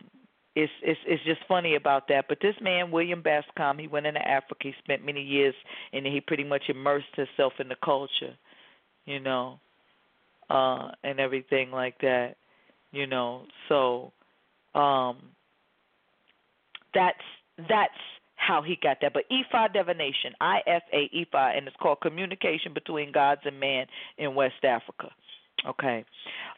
[0.55, 2.25] it's it's it's just funny about that.
[2.29, 4.55] But this man, William Bascom, he went into Africa.
[4.63, 5.55] He spent many years
[5.93, 8.35] and he pretty much immersed himself in the culture,
[9.05, 9.59] you know,
[10.49, 12.35] uh and everything like that.
[12.91, 13.43] You know.
[13.69, 14.11] So
[14.75, 15.17] um
[16.93, 17.17] that's
[17.69, 17.93] that's
[18.45, 19.13] how he got that.
[19.13, 23.85] But Ifa divination, I F A Ifa, and it's called communication between gods and man
[24.17, 25.09] in West Africa.
[25.67, 26.03] Okay.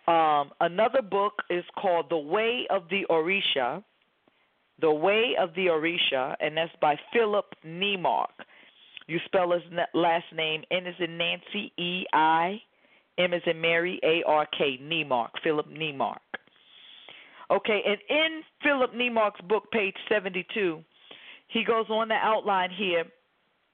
[0.07, 3.83] Um, another book is called The Way of the Orisha.
[4.81, 8.35] The Way of the Orisha, and that's by Philip Neimark.
[9.07, 9.61] You spell his
[9.93, 12.59] last name N is in Nancy, E I,
[13.17, 16.17] M is in Mary, A R K, Neimark, Philip Neimark.
[17.51, 20.83] Okay, and in Philip Neimark's book, page 72,
[21.47, 23.05] he goes on to outline here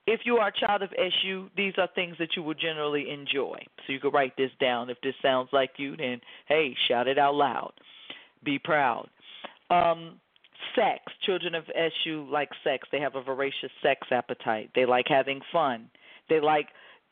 [0.07, 3.57] if you are a child of Eshu, these are things that you will generally enjoy.
[3.85, 4.89] So you can write this down.
[4.89, 7.73] If this sounds like you, then hey, shout it out loud.
[8.43, 9.07] Be proud.
[9.69, 10.19] Um,
[10.75, 10.99] sex.
[11.25, 12.87] Children of Eshu like sex.
[12.91, 14.71] They have a voracious sex appetite.
[14.75, 15.89] They like having fun.
[16.29, 16.67] They like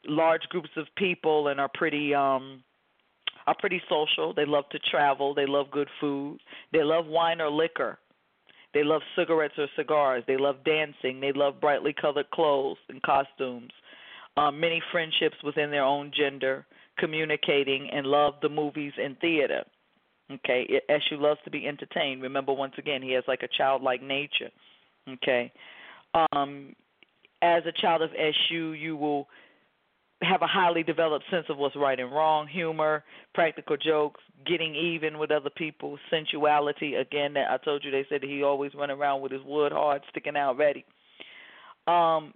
[0.07, 2.64] large groups of people and are pretty um
[3.45, 4.34] are pretty social.
[4.34, 5.34] They love to travel.
[5.34, 6.39] They love good food.
[6.74, 7.99] They love wine or liquor.
[8.74, 10.24] They love cigarettes or cigars.
[10.28, 11.20] They love dancing.
[11.20, 13.72] They love brightly colored clothes and costumes.
[14.38, 16.66] Um, many friendships within their own gender,
[16.98, 19.64] communicating, and love the movies and theater.
[20.32, 22.22] Okay, Eshu loves to be entertained.
[22.22, 24.52] Remember, once again, he has like a childlike nature.
[25.10, 25.52] Okay,
[26.32, 26.76] um,
[27.42, 29.28] as a child of Eshu, you will
[30.22, 33.04] have a highly developed sense of what's right and wrong, humor,
[33.34, 36.96] practical jokes, getting even with other people, sensuality.
[36.96, 40.36] Again, I told you they said he always run around with his wood hard sticking
[40.36, 40.86] out ready.
[41.88, 42.34] Um,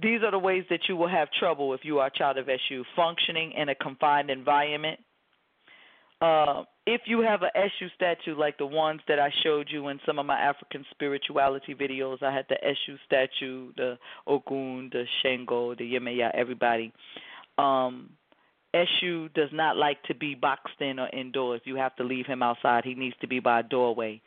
[0.00, 2.46] these are the ways that you will have trouble if you are a child of
[2.46, 2.82] Eshu.
[2.96, 5.00] Functioning in a confined environment.
[6.24, 10.00] Uh, if you have an Eshu statue like the ones that I showed you in
[10.06, 15.74] some of my African spirituality videos, I had the Eshu statue, the Ogun, the Shango,
[15.74, 16.92] the Yemaya, everybody.
[17.58, 18.10] Um,
[18.74, 21.60] Eshu does not like to be boxed in or indoors.
[21.64, 22.84] You have to leave him outside.
[22.84, 24.22] He needs to be by a doorway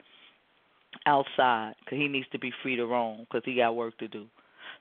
[1.08, 4.28] outside because he needs to be free to roam because he got work to do.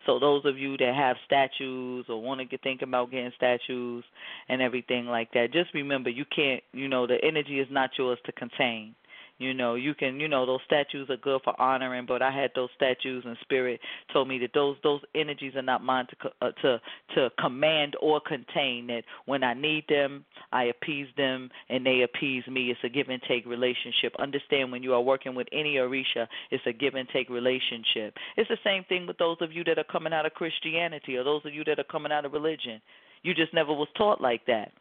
[0.04, 4.04] So those of you that have statues or want to thinking about getting statues
[4.48, 6.62] and everything like that, just remember you can't.
[6.72, 8.94] You know the energy is not yours to contain.
[9.38, 12.52] You know, you can, you know, those statues are good for honoring, but I had
[12.54, 13.80] those statues and spirit
[14.10, 16.80] told me that those those energies are not mine to uh, to
[17.14, 18.86] to command or contain.
[18.86, 22.70] That when I need them, I appease them and they appease me.
[22.70, 24.14] It's a give and take relationship.
[24.18, 28.14] Understand when you are working with any Orisha, it's a give and take relationship.
[28.38, 31.24] It's the same thing with those of you that are coming out of Christianity or
[31.24, 32.80] those of you that are coming out of religion.
[33.22, 34.72] You just never was taught like that.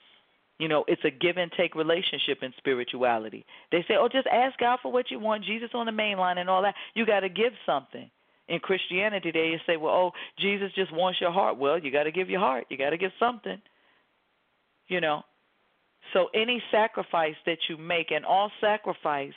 [0.57, 3.45] You know, it's a give and take relationship in spirituality.
[3.71, 5.43] They say, "Oh, just ask God for what you want.
[5.43, 8.09] Jesus on the main line and all that." You got to give something.
[8.47, 12.11] In Christianity, they say, "Well, oh, Jesus just wants your heart." Well, you got to
[12.11, 12.67] give your heart.
[12.69, 13.61] You got to give something.
[14.87, 15.23] You know.
[16.13, 19.33] So any sacrifice that you make, and all sacrifice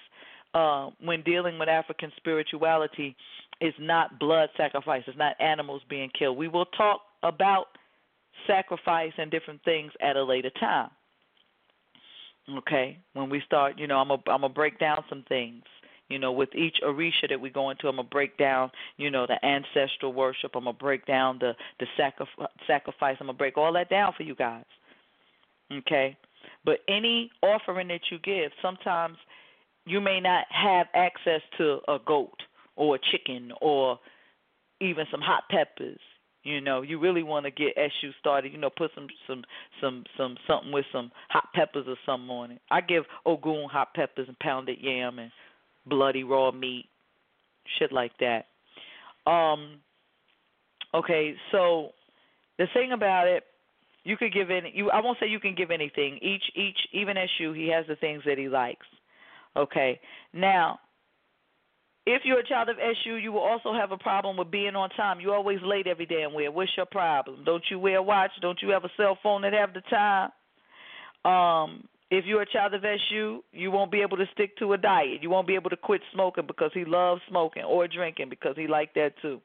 [0.54, 3.16] uh, when dealing with African spirituality,
[3.60, 5.02] is not blood sacrifice.
[5.06, 6.36] It's not animals being killed.
[6.36, 7.66] We will talk about
[8.46, 10.90] sacrifice and different things at a later time.
[12.56, 15.64] Okay, when we start, you know, I'm gonna I'm gonna break down some things.
[16.08, 19.26] You know, with each orisha that we go into, I'm gonna break down, you know,
[19.26, 20.52] the ancestral worship.
[20.54, 22.48] I'm gonna break down the the sacrifice.
[22.66, 23.16] Sacrifice.
[23.20, 24.64] I'm gonna break all that down for you guys.
[25.70, 26.16] Okay,
[26.64, 29.18] but any offering that you give, sometimes
[29.84, 32.38] you may not have access to a goat
[32.76, 33.98] or a chicken or
[34.80, 36.00] even some hot peppers.
[36.48, 38.52] You know, you really want to get Eshu started.
[38.52, 39.44] You know, put some some
[39.82, 42.60] some some something with some hot peppers or something on it.
[42.70, 45.30] I give Ogun hot peppers and pounded yam and
[45.86, 46.86] bloody raw meat,
[47.78, 48.46] shit like that.
[49.30, 49.80] Um.
[50.94, 51.90] Okay, so
[52.56, 53.42] the thing about it,
[54.04, 54.72] you could give any.
[54.74, 56.18] You I won't say you can give anything.
[56.22, 58.86] Each each even Eshu, he has the things that he likes.
[59.54, 60.00] Okay,
[60.32, 60.80] now
[62.08, 64.88] if you're a child of Eshu, you will also have a problem with being on
[64.90, 65.20] time.
[65.20, 66.50] You're always late every damn where.
[66.50, 67.44] What's your problem?
[67.44, 68.30] Don't you wear a watch?
[68.40, 70.30] Don't you have a cell phone that have the time?
[71.30, 74.78] Um, if you're a child of Eshu, you won't be able to stick to a
[74.78, 75.22] diet.
[75.22, 78.66] You won't be able to quit smoking because he loves smoking or drinking because he
[78.66, 79.42] like that too.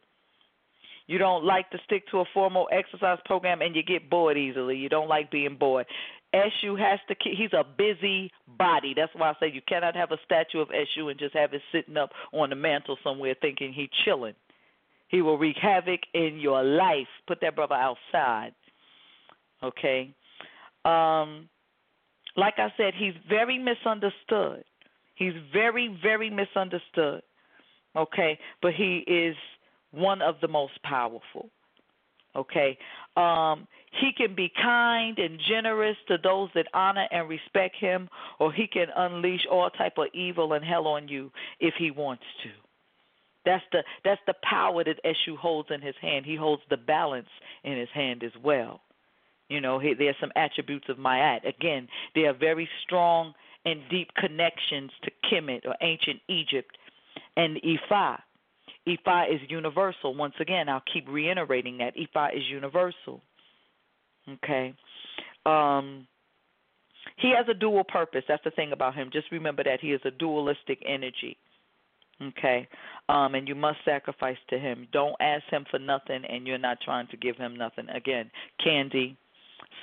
[1.08, 4.78] You don't like to stick to a formal exercise program and you get bored easily.
[4.78, 5.86] You don't like being bored.
[6.34, 8.94] Eshu has to keep, he's a busy body.
[8.96, 11.62] That's why I say you cannot have a statue of Eshu and just have it
[11.72, 14.34] sitting up on the mantle somewhere thinking he chilling.
[15.10, 17.08] He will wreak havoc in your life.
[17.28, 18.54] Put that brother outside.
[19.62, 20.14] Okay?
[20.86, 21.50] Um
[22.36, 24.64] like I said, he's very misunderstood.
[25.16, 27.22] He's very, very misunderstood.
[27.96, 28.40] Okay?
[28.62, 29.36] But he is
[29.94, 31.50] one of the most powerful.
[32.36, 32.78] Okay?
[33.16, 33.68] Um
[34.02, 38.68] he can be kind and generous to those that honor and respect him or he
[38.68, 42.50] can unleash all type of evil and hell on you if he wants to
[43.46, 47.28] that's the that's the power that eshu holds in his hand he holds the balance
[47.64, 48.82] in his hand as well
[49.50, 53.34] you know he, there's some attributes of mayat again there are very strong
[53.66, 56.78] and deep connections to kemet or ancient egypt
[57.38, 58.20] and ifa
[58.88, 63.22] ifa is universal once again i'll keep reiterating that ifa is universal
[64.30, 64.74] Okay.
[65.46, 66.08] Um
[67.18, 68.24] he has a dual purpose.
[68.28, 69.10] That's the thing about him.
[69.12, 71.38] Just remember that he is a dualistic energy.
[72.22, 72.68] Okay.
[73.10, 74.88] Um and you must sacrifice to him.
[74.92, 77.90] Don't ask him for nothing and you're not trying to give him nothing.
[77.90, 78.32] Again,
[78.64, 79.18] candy,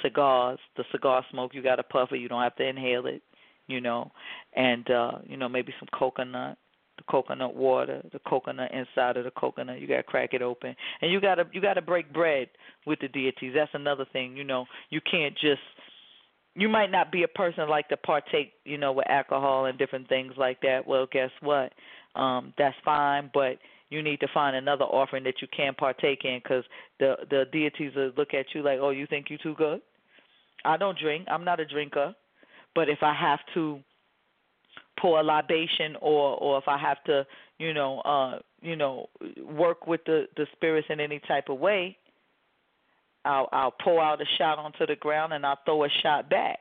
[0.03, 3.23] cigars, the cigar smoke, you got to puff it, you don't have to inhale it,
[3.67, 4.11] you know.
[4.55, 6.57] And uh, you know, maybe some coconut
[7.01, 9.81] the coconut water, the coconut inside of the coconut.
[9.81, 12.49] You got to crack it open, and you got to you got to break bread
[12.87, 13.53] with the deities.
[13.55, 14.37] That's another thing.
[14.37, 15.63] You know, you can't just.
[16.57, 20.09] You might not be a person like to partake, you know, with alcohol and different
[20.09, 20.81] things like that.
[20.85, 21.73] Well, guess what?
[22.17, 26.41] Um, that's fine, but you need to find another offering that you can partake in
[26.43, 26.65] because
[26.99, 29.81] the the deities will look at you like, oh, you think you too good?
[30.65, 31.27] I don't drink.
[31.31, 32.15] I'm not a drinker,
[32.75, 33.81] but if I have to
[34.99, 37.27] pour a libation or or if I have to,
[37.59, 39.09] you know, uh, you know,
[39.45, 41.97] work with the the spirits in any type of way,
[43.25, 46.59] I'll I'll pour out a shot onto the ground and I'll throw a shot back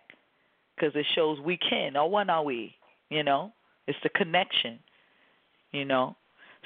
[0.76, 1.96] because it shows we can.
[1.98, 2.76] Oh, when are we?
[3.10, 3.52] You know,
[3.88, 4.80] it's the connection.
[5.72, 6.16] You know,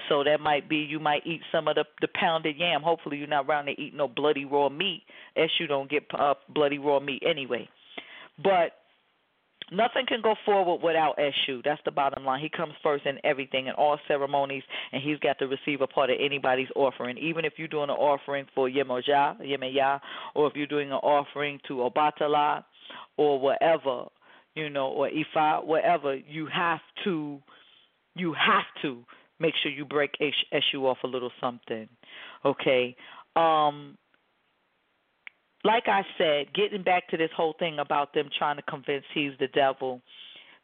[0.10, 2.82] so that might be you might eat some of the the pounded yam.
[2.82, 5.04] Hopefully you're not around to eat no bloody raw meat,
[5.36, 7.68] as you don't get uh, bloody raw meat anyway.
[8.42, 8.74] But
[9.72, 11.64] Nothing can go forward without Eshu.
[11.64, 12.42] That's the bottom line.
[12.42, 16.10] He comes first in everything, in all ceremonies, and he's got to receive a part
[16.10, 17.18] of anybody's offering.
[17.18, 20.00] Even if you're doing an offering for Yemoja, Yemaya,
[20.36, 22.64] or if you're doing an offering to Obatala,
[23.18, 24.06] or whatever,
[24.56, 27.40] you know, or Ifa, whatever, you have to,
[28.16, 29.04] you have to
[29.40, 31.88] make sure you break Eshu off a little something,
[32.46, 32.96] okay?
[33.36, 33.98] Um,
[35.64, 39.32] like I said, getting back to this whole thing about them trying to convince he's
[39.40, 40.02] the devil,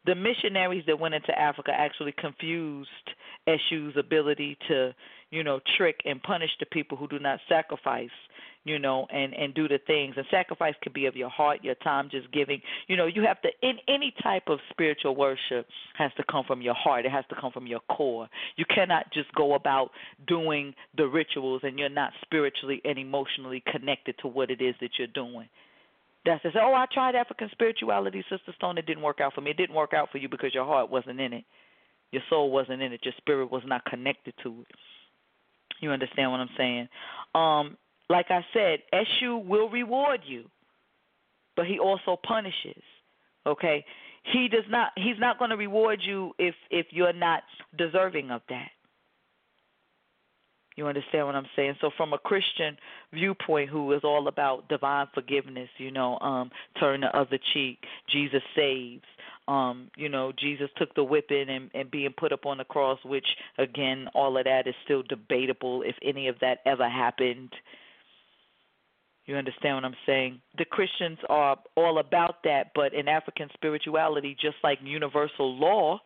[0.06, 2.88] the missionaries that went into Africa actually confused
[3.48, 4.94] Eshu's ability to,
[5.30, 8.10] you know, trick and punish the people who do not sacrifice,
[8.64, 10.14] you know, and and do the things.
[10.16, 12.60] And sacrifice could be of your heart, your time, just giving.
[12.88, 16.60] You know, you have to in any type of spiritual worship has to come from
[16.60, 17.06] your heart.
[17.06, 18.28] It has to come from your core.
[18.56, 19.90] You cannot just go about
[20.26, 24.90] doing the rituals and you're not spiritually and emotionally connected to what it is that
[24.98, 25.48] you're doing.
[26.26, 28.76] That's say, oh, I tried African spirituality, Sister Stone.
[28.76, 29.52] It didn't work out for me.
[29.52, 31.44] It didn't work out for you because your heart wasn't in it.
[32.12, 33.00] Your soul wasn't in it.
[33.04, 34.76] Your spirit was not connected to it.
[35.80, 36.88] You understand what I'm saying?
[37.34, 37.76] Um,
[38.10, 40.44] like I said, Eshu will reward you,
[41.56, 42.82] but he also punishes.
[43.46, 43.84] Okay?
[44.24, 47.42] He does not he's not going to reward you if if you're not
[47.78, 48.68] deserving of that.
[50.76, 51.74] You understand what I'm saying?
[51.80, 52.76] So from a Christian
[53.12, 57.78] viewpoint who is all about divine forgiveness, you know, um, turn the other cheek,
[58.10, 59.04] Jesus saves.
[59.48, 62.98] Um, you know, Jesus took the whipping and, and being put up on the cross,
[63.04, 63.26] which
[63.58, 67.50] again, all of that is still debatable if any of that ever happened.
[69.30, 70.40] You understand what I'm saying?
[70.58, 76.00] The Christians are all about that, but in African spirituality, just like universal law,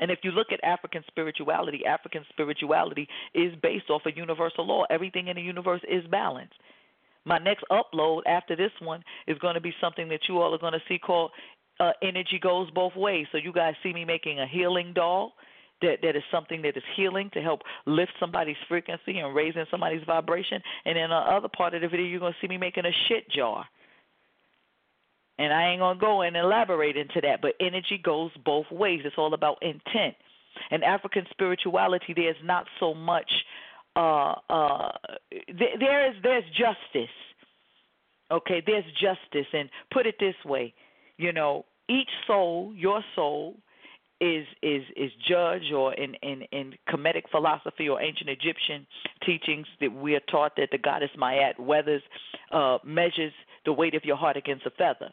[0.00, 4.84] and if you look at African spirituality, African spirituality is based off a universal law.
[4.88, 6.54] Everything in the universe is balanced.
[7.26, 10.58] My next upload after this one is going to be something that you all are
[10.58, 11.30] going to see called
[11.78, 13.26] uh, Energy Goes Both Ways.
[13.32, 15.34] So you guys see me making a healing doll
[15.84, 20.02] that that is something that is healing to help lift somebody's frequency and raising somebody's
[20.06, 20.60] vibration.
[20.84, 23.30] And in the other part of the video, you're to see me making a shit
[23.30, 23.64] jar.
[25.38, 29.00] And I ain't to go and elaborate into that, but energy goes both ways.
[29.04, 30.14] It's all about intent.
[30.70, 33.30] And African spirituality, there's not so much.
[33.96, 34.92] Uh, uh,
[35.30, 37.14] th- there is there's justice.
[38.30, 40.72] Okay, there's justice, and put it this way,
[41.18, 43.56] you know, each soul, your soul,
[44.20, 48.86] is is is judged or in in in Kemetic philosophy or ancient Egyptian
[49.26, 52.02] teachings that we are taught that the goddess Mayat weathers
[52.52, 53.32] uh, measures
[53.64, 55.10] the weight of your heart against a feather.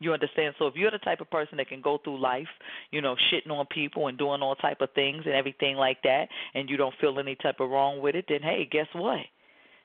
[0.00, 0.54] You understand?
[0.58, 2.46] So if you're the type of person that can go through life,
[2.92, 6.28] you know, shitting on people and doing all type of things and everything like that,
[6.54, 9.18] and you don't feel any type of wrong with it, then hey, guess what?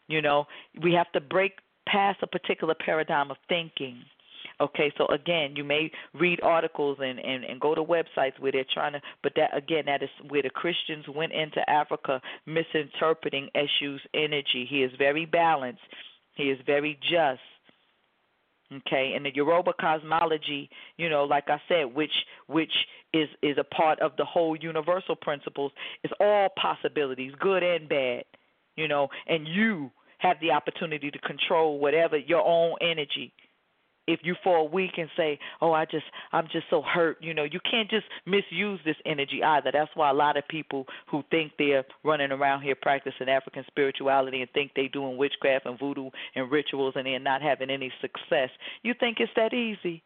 [0.08, 0.46] You know,
[0.84, 1.54] we have to break
[1.88, 4.04] past a particular paradigm of thinking.
[4.62, 8.66] Okay, so again, you may read articles and, and, and go to websites where they're
[8.74, 14.02] trying to, but that again, that is where the Christians went into Africa misinterpreting Eshu's
[14.14, 14.68] energy.
[14.70, 15.82] He is very balanced.
[16.36, 17.42] He is very just
[18.78, 22.12] okay and the yoruba cosmology you know like i said which
[22.48, 22.72] which
[23.14, 25.72] is is a part of the whole universal principles
[26.04, 28.24] is all possibilities good and bad
[28.76, 33.32] you know and you have the opportunity to control whatever your own energy
[34.08, 37.44] if you fall weak and say, "Oh, I just I'm just so hurt," you know,
[37.44, 39.72] you can't just misuse this energy either.
[39.72, 44.42] That's why a lot of people who think they're running around here practicing African spirituality
[44.42, 48.50] and think they're doing witchcraft and voodoo and rituals and they're not having any success.
[48.82, 50.04] You think it's that easy?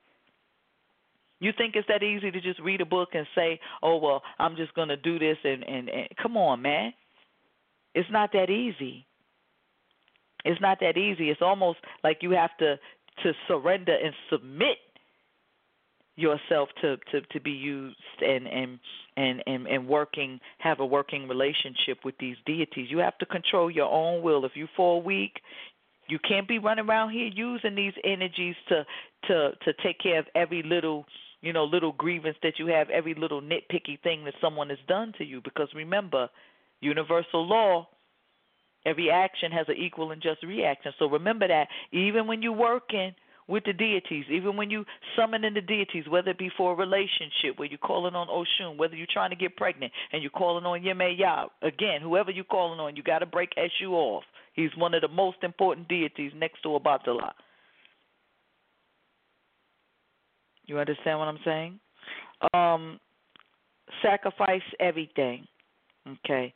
[1.40, 4.56] You think it's that easy to just read a book and say, "Oh, well, I'm
[4.56, 6.94] just going to do this and and, and come on, man."
[7.96, 9.08] It's not that easy.
[10.46, 11.30] It's not that easy.
[11.30, 12.80] It's almost like you have to
[13.24, 14.78] to surrender and submit
[16.16, 18.80] yourself to, to, to be used and, and
[19.16, 22.88] and and and working have a working relationship with these deities.
[22.90, 24.46] You have to control your own will.
[24.46, 25.42] If you fall weak,
[26.08, 28.86] you can't be running around here using these energies to
[29.28, 31.06] to to take care of every little
[31.42, 35.14] you know little grievance that you have, every little nitpicky thing that someone has done
[35.18, 35.42] to you.
[35.44, 36.30] Because remember,
[36.82, 37.88] universal law
[38.88, 40.94] Every action has an equal and just reaction.
[40.98, 43.14] So remember that even when you're working
[43.48, 44.86] with the deities, even when you
[45.18, 48.78] summon in the deities, whether it be for a relationship, where you're calling on Oshun,
[48.78, 52.80] whether you're trying to get pregnant and you're calling on Yemaya, again, whoever you're calling
[52.80, 54.24] on, you got to break Eshu off.
[54.54, 57.32] He's one of the most important deities next to Obatala.
[60.66, 61.80] You understand what I'm saying?
[62.54, 63.00] Um,
[64.02, 65.46] sacrifice everything.
[66.26, 66.54] Okay.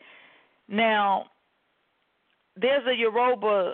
[0.67, 1.25] Now,
[2.55, 3.73] there's a Yoruba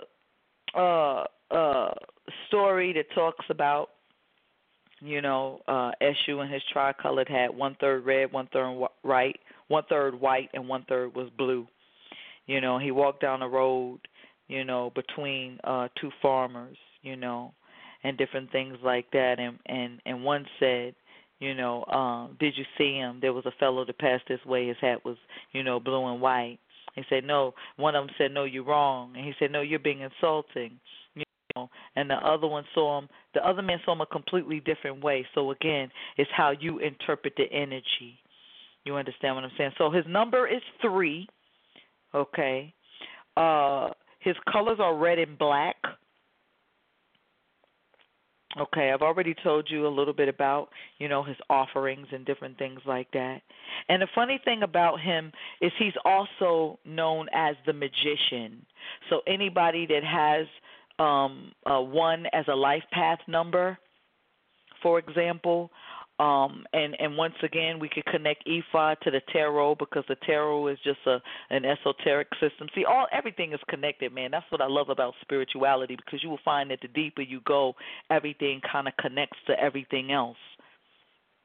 [0.74, 1.94] uh, uh,
[2.48, 3.90] story that talks about,
[5.00, 9.84] you know, uh, Eshu and his tricolored hat, one third red, one third right, one
[9.88, 11.66] third white, and one third was blue.
[12.46, 14.00] You know, he walked down the road,
[14.48, 17.52] you know, between uh, two farmers, you know,
[18.04, 19.38] and different things like that.
[19.38, 20.94] And and and one said,
[21.40, 23.18] you know, um, did you see him?
[23.20, 24.66] There was a fellow that passed this way.
[24.68, 25.16] His hat was,
[25.52, 26.58] you know, blue and white.
[26.98, 27.54] He said, no.
[27.76, 29.14] One of them said, no, you're wrong.
[29.16, 30.78] And he said, no, you're being insulting.
[31.14, 31.24] You
[31.56, 33.08] know, and the other one saw him.
[33.34, 35.26] The other man saw him a completely different way.
[35.34, 38.18] So again, it's how you interpret the energy.
[38.84, 39.72] You understand what I'm saying?
[39.78, 41.28] So his number is three.
[42.14, 42.72] Okay.
[43.36, 43.90] Uh,
[44.20, 45.76] his colors are red and black.
[48.60, 52.58] Okay, I've already told you a little bit about, you know, his offerings and different
[52.58, 53.40] things like that.
[53.88, 58.66] And the funny thing about him is he's also known as the magician.
[59.10, 60.46] So anybody that has
[60.98, 63.78] um uh, one as a life path number,
[64.82, 65.70] for example,
[66.18, 70.66] um, and and once again, we could connect Ifa to the tarot because the tarot
[70.68, 71.18] is just a
[71.50, 72.68] an esoteric system.
[72.74, 74.32] See, all everything is connected, man.
[74.32, 77.74] That's what I love about spirituality because you will find that the deeper you go,
[78.10, 80.36] everything kind of connects to everything else.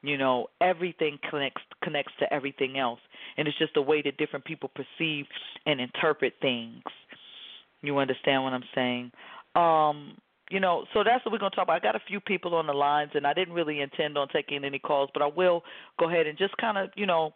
[0.02, 3.00] You know, everything connects connects to everything else,
[3.36, 5.26] and it's just the way that different people perceive
[5.66, 6.82] and interpret things.
[7.80, 9.12] You understand what I'm saying?
[9.54, 10.16] Um,
[10.54, 11.74] you know, so that's what we're going to talk about.
[11.74, 14.64] I got a few people on the lines, and I didn't really intend on taking
[14.64, 15.64] any calls, but I will
[15.98, 17.34] go ahead and just kind of, you know,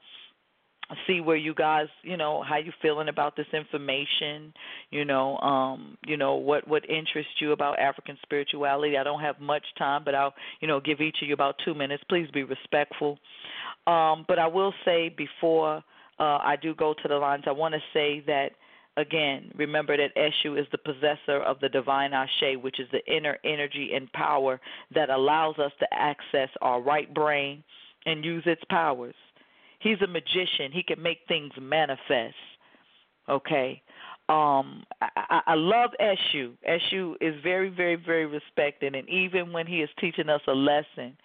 [1.04, 4.54] see where you guys, you know, how you feeling about this information,
[4.90, 8.96] you know, um, you know, what what interests you about African spirituality.
[8.96, 11.74] I don't have much time, but I'll, you know, give each of you about 2
[11.74, 12.04] minutes.
[12.08, 13.18] Please be respectful.
[13.88, 15.78] Um, but I will say before
[16.20, 18.52] uh, I do go to the lines, I want to say that
[18.98, 23.38] Again, remember that Eshu is the possessor of the divine Ashe, which is the inner
[23.44, 24.60] energy and power
[24.92, 27.62] that allows us to access our right brain
[28.06, 29.14] and use its powers.
[29.78, 30.72] He's a magician.
[30.72, 32.34] He can make things manifest.
[33.28, 33.80] Okay.
[34.28, 36.54] Um, I, I love Eshu.
[36.68, 41.16] Eshu is very, very, very respected, and even when he is teaching us a lesson,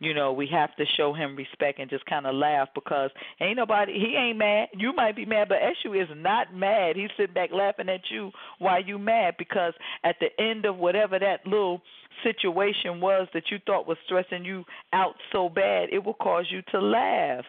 [0.00, 3.56] you know, we have to show him respect and just kind of laugh because ain't
[3.56, 4.68] nobody, he ain't mad.
[4.72, 6.96] You might be mad, but Eshu is not mad.
[6.96, 11.18] He's sitting back laughing at you while you mad because at the end of whatever
[11.18, 11.82] that little
[12.24, 16.62] situation was that you thought was stressing you out so bad, it will cause you
[16.72, 17.44] to laugh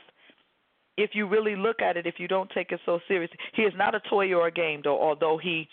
[0.98, 3.38] if you really look at it, if you don't take it so seriously.
[3.54, 5.70] He is not a toy or a game, though, although he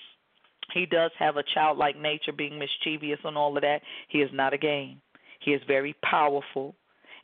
[0.74, 3.80] he does have a childlike nature, being mischievous and all of that.
[4.08, 5.00] He is not a game.
[5.38, 6.74] He is very powerful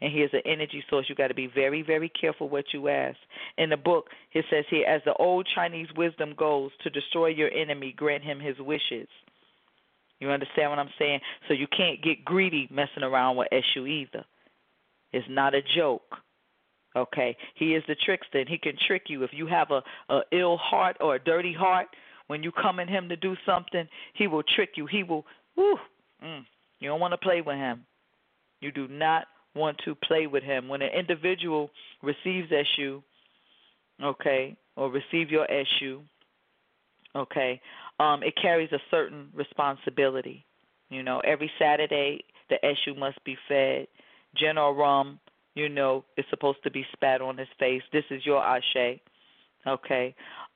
[0.01, 1.07] and he is an energy source.
[1.09, 3.17] You got to be very, very careful what you ask.
[3.59, 7.51] In the book, it says here, as the old Chinese wisdom goes, to destroy your
[7.51, 9.09] enemy, grant him his wishes.
[10.21, 11.21] You understand what I'm saying?
[11.49, 14.25] So you can't get greedy messing around with Eshu either.
[15.13, 16.17] It's not a joke.
[16.97, 20.21] Okay, he is the trickster, and he can trick you if you have a, a
[20.33, 21.89] ill heart or a dirty heart.
[22.29, 24.87] When you come in him to do something, he will trick you.
[24.87, 25.27] He will.
[25.57, 25.77] Whew,
[26.25, 26.45] mm,
[26.79, 27.85] you don't want to play with him.
[28.65, 30.69] You do not want to play with him.
[30.69, 31.71] When an individual
[32.03, 33.03] receives Eshu,
[34.03, 36.01] okay, or receive your Eshu,
[37.15, 37.61] okay,
[38.01, 40.47] um, it carries a certain responsibility.
[40.89, 43.87] You know, every Saturday the Eshu must be fed.
[44.35, 45.21] General Rum,
[45.55, 47.83] you know, is supposed to be spat on his face.
[47.93, 48.99] This is your Ashe.
[49.67, 50.15] Okay.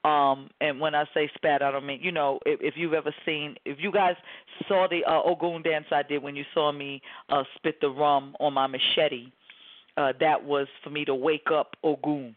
[0.09, 3.15] Um, and when I say spat, I don't mean you know if, if you've ever
[3.27, 4.15] seen if you guys
[4.67, 8.35] saw the uh, Ogun dance I did when you saw me uh, spit the rum
[8.41, 9.33] on my machete,
[9.99, 12.35] uh, that was for me to wake up Ogun.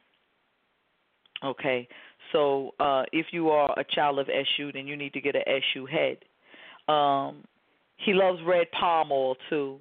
[1.44, 1.88] Okay,
[2.34, 5.44] so uh, if you are a child of Eshu, then you need to get an
[5.48, 6.18] Eshu head.
[6.94, 7.44] Um,
[7.98, 9.80] he loves red palm oil too.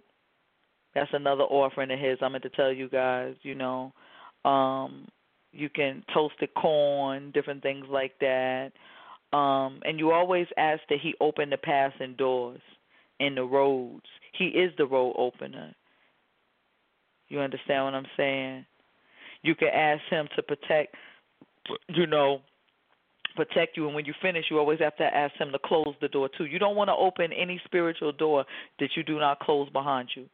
[0.94, 2.18] That's another offering of his.
[2.22, 3.34] I'm going to tell you guys.
[3.42, 3.92] You know,
[4.44, 5.08] um,
[5.52, 8.72] you can toasted corn, different things like that.
[9.32, 12.60] Um, and you always ask that he open the passing doors
[13.20, 14.06] and the roads.
[14.36, 15.74] He is the road opener.
[17.28, 18.66] You understand what I'm saying?
[19.42, 20.94] You can ask him to protect,
[21.88, 22.40] you know,
[23.36, 23.86] protect you.
[23.86, 26.46] And when you finish, you always have to ask him to close the door too.
[26.46, 28.44] You don't want to open any spiritual door
[28.80, 30.26] that you do not close behind you.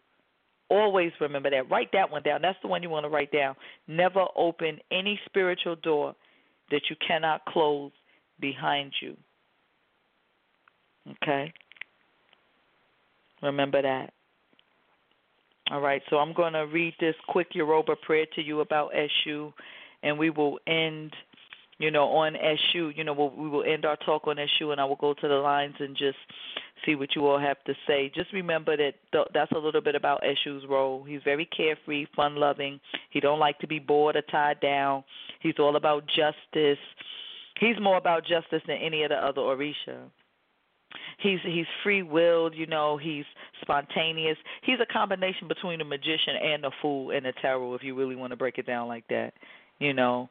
[0.68, 1.70] Always remember that.
[1.70, 2.42] Write that one down.
[2.42, 3.54] That's the one you want to write down.
[3.86, 6.14] Never open any spiritual door
[6.70, 7.92] that you cannot close
[8.40, 9.16] behind you.
[11.22, 11.52] Okay?
[13.42, 14.12] Remember that.
[15.70, 19.52] All right, so I'm going to read this quick Yoruba prayer to you about Eshu,
[20.04, 21.12] and we will end,
[21.78, 22.96] you know, on Eshu.
[22.96, 25.28] You know, we'll, we will end our talk on Eshu, and I will go to
[25.28, 26.18] the lines and just
[26.84, 28.10] see what you all have to say.
[28.14, 31.04] Just remember that th- that's a little bit about Eshu's role.
[31.04, 32.80] He's very carefree, fun-loving.
[33.10, 35.04] He don't like to be bored or tied down.
[35.40, 36.78] He's all about justice.
[37.58, 40.10] He's more about justice than any of the other Orisha.
[41.18, 43.24] He's he's free willed, you know, he's
[43.62, 44.36] spontaneous.
[44.62, 48.16] He's a combination between a magician and a fool and a tarot if you really
[48.16, 49.32] want to break it down like that.
[49.78, 50.28] You know.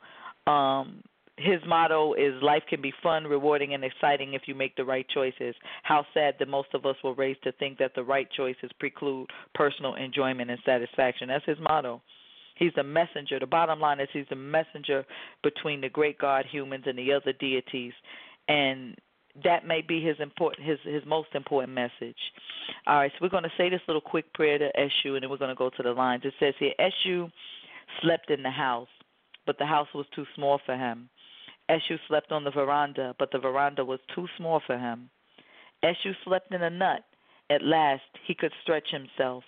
[0.48, 1.02] Um
[1.38, 5.06] his motto is life can be fun, rewarding and exciting if you make the right
[5.14, 5.54] choices.
[5.84, 9.30] How sad that most of us were raised to think that the right choices preclude
[9.54, 11.28] personal enjoyment and satisfaction.
[11.28, 12.02] That's his motto.
[12.56, 13.38] He's the messenger.
[13.38, 15.06] The bottom line is he's the messenger
[15.44, 17.92] between the great God, humans, and the other deities.
[18.48, 18.96] And
[19.44, 22.16] that may be his important his his most important message.
[22.88, 25.30] All right, so we're going to say this little quick prayer to Eshu, and then
[25.30, 26.24] we're going to go to the lines.
[26.24, 27.30] It says here, Eshu
[28.02, 28.88] slept in the house,
[29.46, 31.10] but the house was too small for him.
[31.70, 35.10] Eshu slept on the veranda, but the veranda was too small for him.
[35.84, 37.04] Eshu slept in a nut.
[37.50, 39.44] At last, he could stretch himself.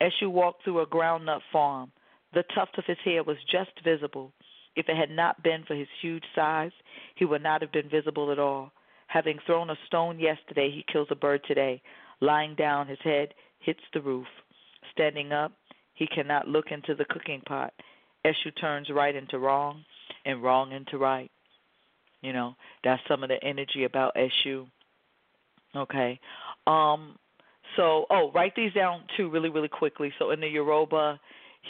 [0.00, 1.92] Eshu walked through a groundnut farm.
[2.34, 4.32] The tuft of his hair was just visible.
[4.76, 6.72] If it had not been for his huge size,
[7.14, 8.72] he would not have been visible at all.
[9.06, 11.80] Having thrown a stone yesterday, he kills a bird today.
[12.20, 14.26] Lying down, his head hits the roof.
[14.92, 15.52] Standing up,
[15.94, 17.72] he cannot look into the cooking pot.
[18.26, 19.84] Eshu turns right into wrong
[20.24, 21.30] and wrong into right.
[22.22, 24.66] You know, that's some of the energy about Eshu.
[25.76, 26.18] Okay.
[26.66, 27.16] Um
[27.76, 30.12] so oh, write these down too really, really quickly.
[30.18, 31.20] So in the Yoruba,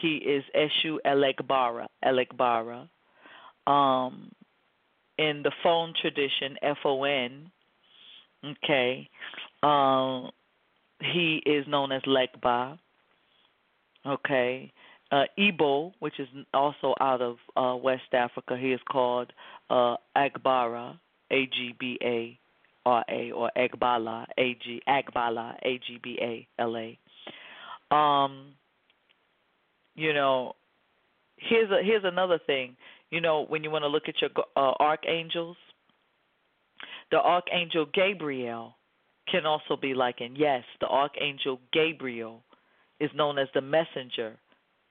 [0.00, 1.86] he is Eshu Elegbara.
[2.04, 2.88] Elegbara.
[3.66, 4.30] Um
[5.18, 7.50] in the Fon tradition, F O N,
[8.44, 9.08] okay,
[9.62, 10.30] um,
[11.00, 12.78] he is known as Legba.
[14.06, 14.72] Okay,
[15.14, 19.32] uh, which is also out of uh, West Africa, he is called
[19.70, 20.98] uh, Agbara,
[21.30, 22.38] A G B A
[22.84, 27.94] R A, or Agbala, A G Agbala, A G B A L A.
[27.94, 28.54] Um,
[29.94, 30.54] you know,
[31.36, 32.76] here's a here's another thing.
[33.10, 35.56] You know, when you want to look at your uh, archangels,
[37.12, 38.74] the archangel Gabriel
[39.30, 40.36] can also be likened.
[40.36, 42.42] Yes, the archangel Gabriel
[42.98, 44.36] is known as the messenger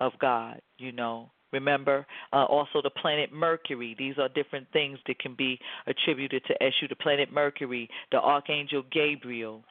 [0.03, 1.29] of God, you know.
[1.51, 3.95] Remember, uh, also the planet Mercury.
[3.97, 6.89] These are different things that can be attributed to Eshu.
[6.89, 9.63] The planet Mercury, the Archangel Gabriel,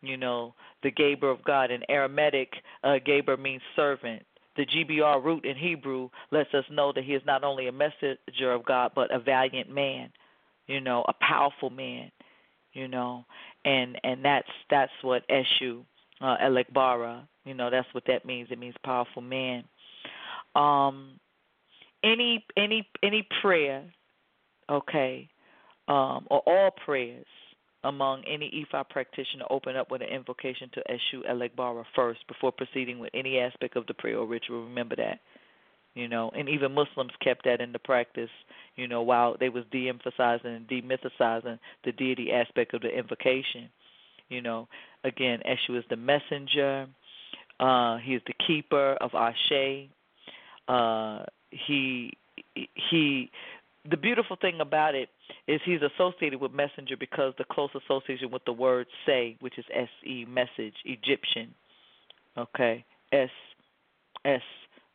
[0.00, 0.54] you know,
[0.84, 1.72] the Gabriel of God.
[1.72, 2.52] In Aramaic,
[2.84, 4.22] uh, Gabriel means servant.
[4.56, 8.52] The GBR root in Hebrew lets us know that he is not only a messenger
[8.52, 10.10] of God, but a valiant man,
[10.68, 12.12] you know, a powerful man,
[12.72, 13.24] you know,
[13.64, 15.84] and and that's that's what Eshu,
[16.20, 18.48] uh, Elegbara, you know, that's what that means.
[18.52, 19.64] It means powerful man.
[20.54, 21.18] Um,
[22.02, 23.82] any any any prayer,
[24.70, 25.28] okay,
[25.88, 27.26] um, or all prayers
[27.84, 32.98] among any Ifa practitioner open up with an invocation to Eshu Elegbara first before proceeding
[32.98, 34.64] with any aspect of the prayer or ritual.
[34.64, 35.20] Remember that.
[35.94, 38.30] You know, and even Muslims kept that into practice,
[38.74, 43.68] you know, while they was de emphasizing and demythicizing the deity aspect of the invocation.
[44.28, 44.66] You know,
[45.04, 46.88] again, Eshu is the messenger,
[47.60, 49.88] uh, he is the keeper of Ashe,
[50.68, 52.12] uh, he
[52.54, 53.30] he.
[53.90, 55.10] The beautiful thing about it
[55.46, 59.64] is he's associated with messenger because the close association with the word say, which is
[59.74, 61.54] S E message Egyptian.
[62.38, 63.28] Okay, S
[64.24, 64.40] S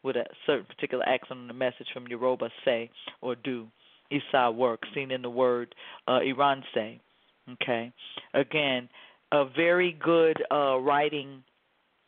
[0.01, 2.89] with a certain particular accent on the message from Yoruba say
[3.21, 3.67] or do.
[4.11, 5.75] Isa work seen in the word
[6.07, 6.99] uh, Iran say.
[7.53, 7.91] Okay,
[8.33, 8.89] again,
[9.31, 11.43] a very good uh, writing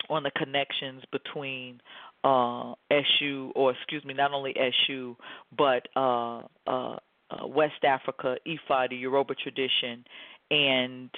[0.09, 1.80] on the connections between
[2.24, 5.15] uh, Eshu, or excuse me, not only Eshu,
[5.57, 6.97] but uh, uh,
[7.32, 10.03] uh, West Africa, Ifa, the Yoruba tradition,
[10.49, 11.09] and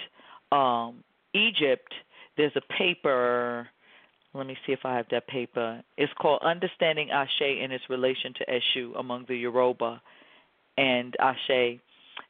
[0.52, 1.94] um, Egypt.
[2.38, 3.68] There's a paper.
[4.34, 5.84] Let me see if I have that paper.
[5.98, 10.02] It's called Understanding Ashe and its Relation to Eshu among the Yoruba
[10.78, 11.80] and Ashe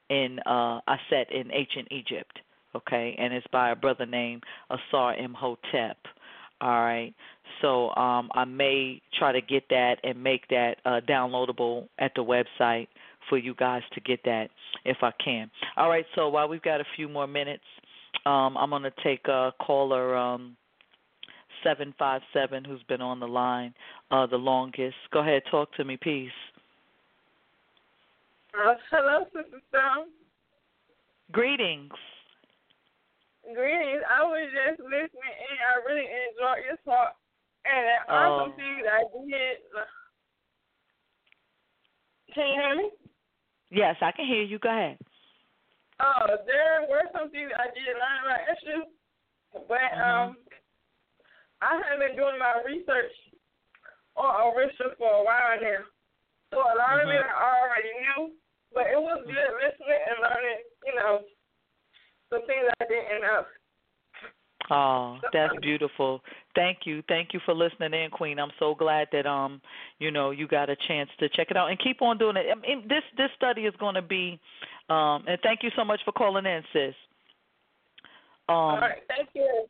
[0.09, 2.39] in uh, Aset in ancient Egypt.
[2.76, 5.97] Okay, and it's by a brother named Asar Imhotep.
[6.59, 7.13] All right.
[7.62, 12.24] So um, I may try to get that and make that uh, downloadable at the
[12.24, 12.88] website
[13.30, 14.50] for you guys to get that
[14.86, 15.50] if I can.
[15.78, 16.06] All right.
[16.16, 17.64] So while we've got a few more minutes,
[18.26, 20.56] um, I'm going to take a caller um,
[21.64, 23.74] 757 who's been on the line
[24.12, 24.96] uh, the longest.
[25.12, 25.41] Go ahead.
[25.50, 25.98] Talk to me.
[25.98, 26.32] Peace.
[28.54, 30.08] Uh, hello, Sister Stone.
[31.32, 31.91] Greetings.
[33.44, 34.04] Greetings.
[34.08, 35.10] I was just listening
[35.50, 37.16] and I really enjoyed your talk.
[37.66, 39.57] And awesome thing that I did.
[42.36, 42.89] Can you hear me?
[43.72, 44.59] Yes, I can hear you.
[44.59, 44.97] Go ahead.
[46.01, 48.88] Oh, there were some things I did learn about issues,
[49.70, 50.34] but mm-hmm.
[50.34, 50.38] um,
[51.61, 53.14] I have been doing my research
[54.16, 55.86] on Orisha for a while now.
[56.51, 57.39] So a lot of it mm-hmm.
[57.39, 58.36] I already knew,
[58.74, 61.22] but it was good listening and learning, you know,
[62.30, 63.45] some things I didn't know.
[64.72, 66.22] Oh, that's beautiful.
[66.56, 67.04] Thank you.
[67.08, 68.39] Thank you for listening in, Queen.
[68.39, 69.62] I'm so glad that um,
[69.99, 72.45] you know, you got a chance to check it out and keep on doing it.
[72.51, 74.39] I mean, this this study is going to be
[74.89, 76.95] um and thank you so much for calling in, sis.
[78.49, 79.66] Um All right, thank you.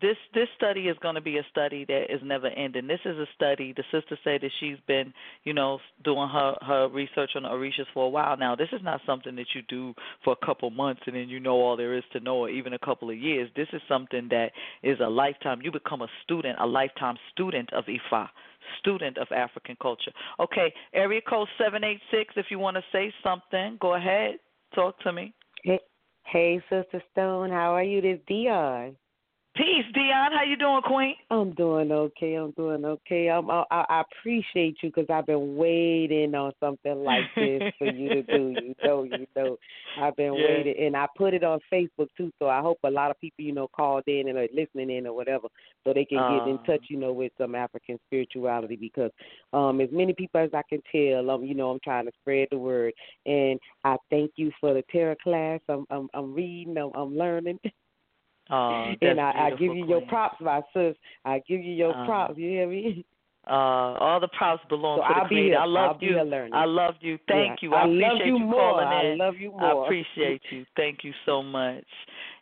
[0.00, 2.86] This this study is going to be a study that is never ending.
[2.86, 3.74] This is a study.
[3.76, 5.12] The sister said that she's been,
[5.44, 8.54] you know, doing her her research on Orishas for a while now.
[8.56, 9.94] This is not something that you do
[10.24, 12.72] for a couple months and then you know all there is to know, or even
[12.72, 13.50] a couple of years.
[13.56, 15.60] This is something that is a lifetime.
[15.62, 18.28] You become a student, a lifetime student of Ifa,
[18.78, 20.12] student of African culture.
[20.38, 22.34] Okay, area code seven eight six.
[22.36, 24.36] If you want to say something, go ahead.
[24.74, 25.34] Talk to me.
[25.62, 25.80] Hey,
[26.24, 28.00] hey, Sister Stone, how are you?
[28.00, 28.96] This Dion.
[29.60, 30.32] Peace, Dion.
[30.32, 31.16] How you doing, Queen?
[31.30, 32.36] I'm doing okay.
[32.36, 33.28] I'm doing okay.
[33.28, 38.08] I'm, I, I appreciate you because I've been waiting on something like this for you
[38.08, 38.52] to do.
[38.52, 39.58] You know, you know,
[39.98, 40.46] I've been Yeah.
[40.46, 42.32] waiting, and I put it on Facebook too.
[42.38, 45.06] So I hope a lot of people, you know, called in and are listening in
[45.06, 45.48] or whatever,
[45.84, 46.62] so they can get in Uh.
[46.64, 48.76] touch, you know, with some African spirituality.
[48.76, 49.10] Because
[49.52, 52.48] um, as many people as I can tell, um, you know, I'm trying to spread
[52.50, 52.94] the word,
[53.26, 55.60] and I thank you for the tarot class.
[55.68, 56.78] I'm, I'm, I'm reading.
[56.78, 57.58] I'm, I'm learning.
[58.50, 60.96] Oh, and I, I give you your props, my sis.
[61.24, 62.34] I give you your Uh, props.
[62.36, 63.04] You hear me?
[63.46, 65.56] Uh, all the props belong So to the I'll Creator.
[65.56, 66.18] I love you.
[66.18, 67.18] I love you.
[67.26, 67.74] Thank Yeah, you.
[67.74, 68.60] I, I love appreciate you more.
[68.60, 69.82] calling I love you more.
[69.82, 70.66] I appreciate you.
[70.76, 71.84] Thank you so much.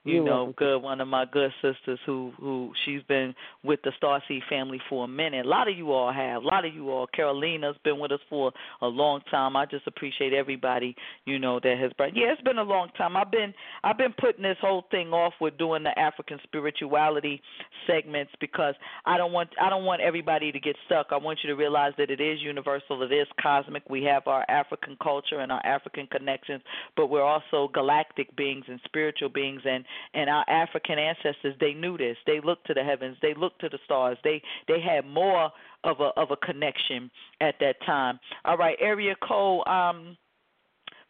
[0.08, 0.54] You You're know, welcome.
[0.56, 5.04] good one of my good sisters who who she's been with the Starseed family for
[5.04, 5.44] a minute.
[5.44, 6.42] A lot of you all have.
[6.42, 7.06] A lot of you all.
[7.08, 8.50] Carolina's been with us for
[8.80, 9.54] a long time.
[9.54, 10.96] I just appreciate everybody,
[11.26, 12.16] you know, that has brought.
[12.16, 13.18] Yeah, it's been a long time.
[13.18, 13.52] I've been
[13.84, 17.42] I've been putting this whole thing off with doing the African spirituality
[17.86, 21.08] segments because I don't want I don't want everybody to get stuck.
[21.10, 23.82] I want you to realize that it is universal, it is cosmic.
[23.90, 26.62] We have our African culture and our African connections,
[26.96, 29.84] but we're also galactic beings and spiritual beings and
[30.14, 32.16] and our African ancestors they knew this.
[32.26, 34.18] They looked to the heavens, they looked to the stars.
[34.24, 35.50] They they had more
[35.84, 38.18] of a of a connection at that time.
[38.44, 40.16] All right, area code um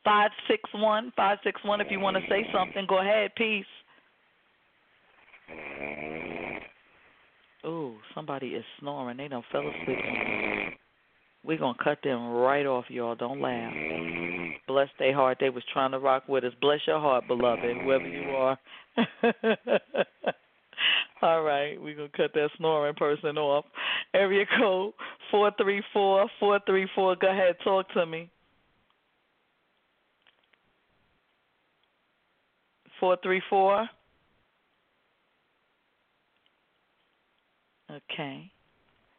[0.04, 1.80] five six one five six one.
[1.80, 3.32] If you want to say something, go ahead.
[3.36, 3.64] Peace.
[7.66, 9.16] Ooh, somebody is snoring.
[9.16, 10.67] They don't fell asleep.
[11.44, 13.14] We're gonna cut them right off, y'all.
[13.14, 13.72] Don't laugh.
[13.72, 14.50] Mm-hmm.
[14.66, 15.38] Bless their heart.
[15.40, 16.52] They was trying to rock with us.
[16.60, 18.58] Bless your heart, beloved, whoever you are.
[21.22, 23.64] All right, we're gonna cut that snoring person off.
[24.14, 24.92] Area code
[25.30, 27.16] four three four four three four.
[27.16, 28.30] Go ahead, talk to me.
[33.00, 33.88] Four three four.
[37.90, 38.50] Okay.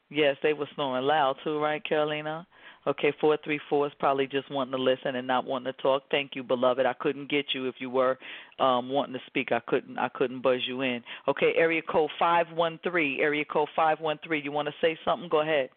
[0.10, 2.48] Yes, they were snoring loud too, right, Carolina?
[2.88, 6.04] Okay, four three four is probably just wanting to listen and not wanting to talk.
[6.10, 6.86] Thank you, beloved.
[6.86, 8.18] I couldn't get you if you were
[8.60, 9.52] um wanting to speak.
[9.52, 11.04] I couldn't I couldn't buzz you in.
[11.28, 13.22] Okay, area code five one three.
[13.22, 14.42] Area code five one three.
[14.42, 15.30] You want to say something?
[15.30, 15.70] Go ahead.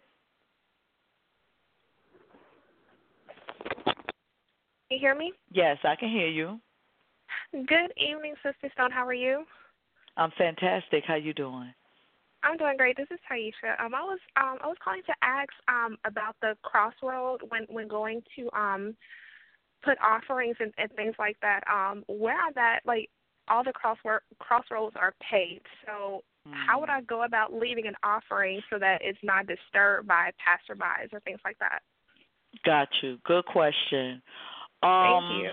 [4.88, 5.32] Can you hear me?
[5.50, 6.58] Yes, I can hear you.
[7.52, 8.92] Good evening, Sister Stone.
[8.92, 9.44] How are you?
[10.16, 11.04] I'm fantastic.
[11.06, 11.72] How you doing?
[12.42, 12.96] I'm doing great.
[12.96, 13.80] This is Taisha.
[13.80, 17.88] Um, I was um I was calling to ask um about the crossroad when when
[17.88, 18.96] going to um
[19.84, 21.60] put offerings and, and things like that.
[21.72, 23.10] Um, where are that like
[23.48, 25.66] all the crossword crossroads are paved.
[25.86, 30.30] So how would I go about leaving an offering so that it's not disturbed by
[30.40, 31.82] passerbys or things like that?
[32.64, 33.18] Got you.
[33.24, 34.22] Good question.
[34.82, 35.50] Um, Thank you.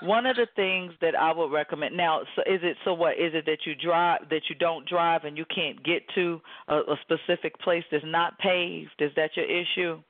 [0.00, 3.32] One of the things that I would recommend now, so is it so what is
[3.34, 6.96] it that you drive that you don't drive and you can't get to a, a
[7.02, 9.00] specific place that's not paved?
[9.00, 10.02] Is that your issue?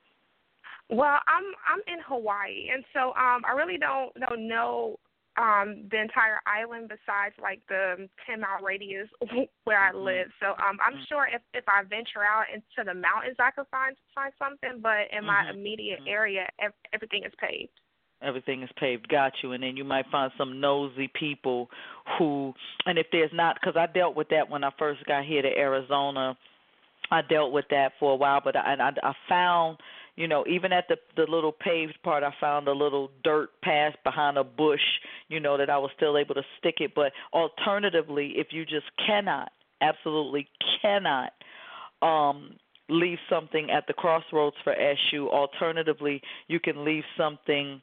[0.89, 4.99] Well, I'm I'm in Hawaii, and so um I really don't don't know
[5.37, 9.09] um the entire island besides like the ten mile radius
[9.63, 10.27] where I live.
[10.41, 13.95] So um I'm sure if if I venture out into the mountains, I could find
[14.15, 14.79] find something.
[14.81, 15.55] But in my Mhm.
[15.55, 17.79] immediate area, ev- everything is paved.
[18.21, 19.07] Everything is paved.
[19.09, 19.51] Got you.
[19.51, 21.69] And then you might find some nosy people
[22.17, 22.53] who,
[22.85, 25.57] and if there's not, because I dealt with that when I first got here to
[25.57, 26.35] Arizona.
[27.09, 29.77] I dealt with that for a while, but I, I, I found,
[30.17, 33.93] you know, even at the the little paved part, I found a little dirt path
[34.03, 34.81] behind a bush,
[35.29, 36.93] you know, that I was still able to stick it.
[36.95, 40.49] But alternatively, if you just cannot, absolutely
[40.81, 41.31] cannot,
[42.01, 42.57] um,
[42.89, 45.29] leave something at the crossroads for Eshu.
[45.29, 47.81] Alternatively, you can leave something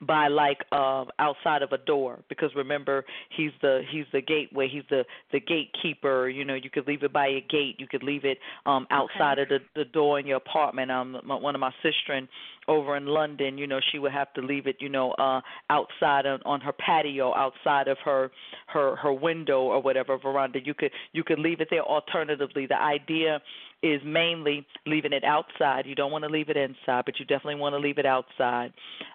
[0.00, 3.04] by like uh outside of a door because remember
[3.36, 7.12] he's the he's the gateway he's the the gatekeeper you know you could leave it
[7.12, 9.42] by a gate you could leave it um outside Okay.
[9.42, 10.90] of the the door in your apartment.
[10.90, 12.28] Um my, one of my sisters
[12.68, 15.40] over in London you know she would have to leave it you know uh
[15.70, 18.30] outside on, on her patio outside of her
[18.68, 20.58] her her window or whatever veranda.
[20.64, 21.82] You could you could leave it there.
[21.82, 23.40] Alternatively the idea
[23.82, 27.54] is mainly leaving it outside you don't want to leave it inside but you definitely
[27.54, 28.72] want to leave it outside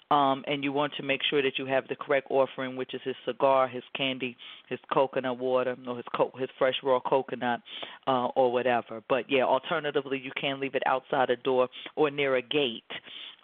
[0.10, 3.02] um, and you want to make sure that you have the correct offering, which is
[3.04, 4.38] his cigar, his candy,
[4.70, 7.60] his coconut water, or his co- his fresh raw coconut,
[8.08, 9.02] uh, or whatever.
[9.10, 12.84] But yeah, alternatively, you can leave it outside a door or near a gate,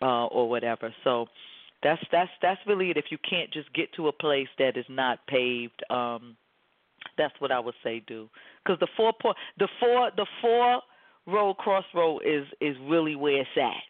[0.01, 0.93] uh, or whatever.
[1.03, 1.27] So
[1.81, 2.97] that's that's that's really it.
[2.97, 6.37] If you can't just get to a place that is not paved, um,
[7.17, 8.29] that's what I would say do.
[8.63, 10.81] Because the four point, the four the four
[11.27, 13.83] road crossroad is is really where it's at.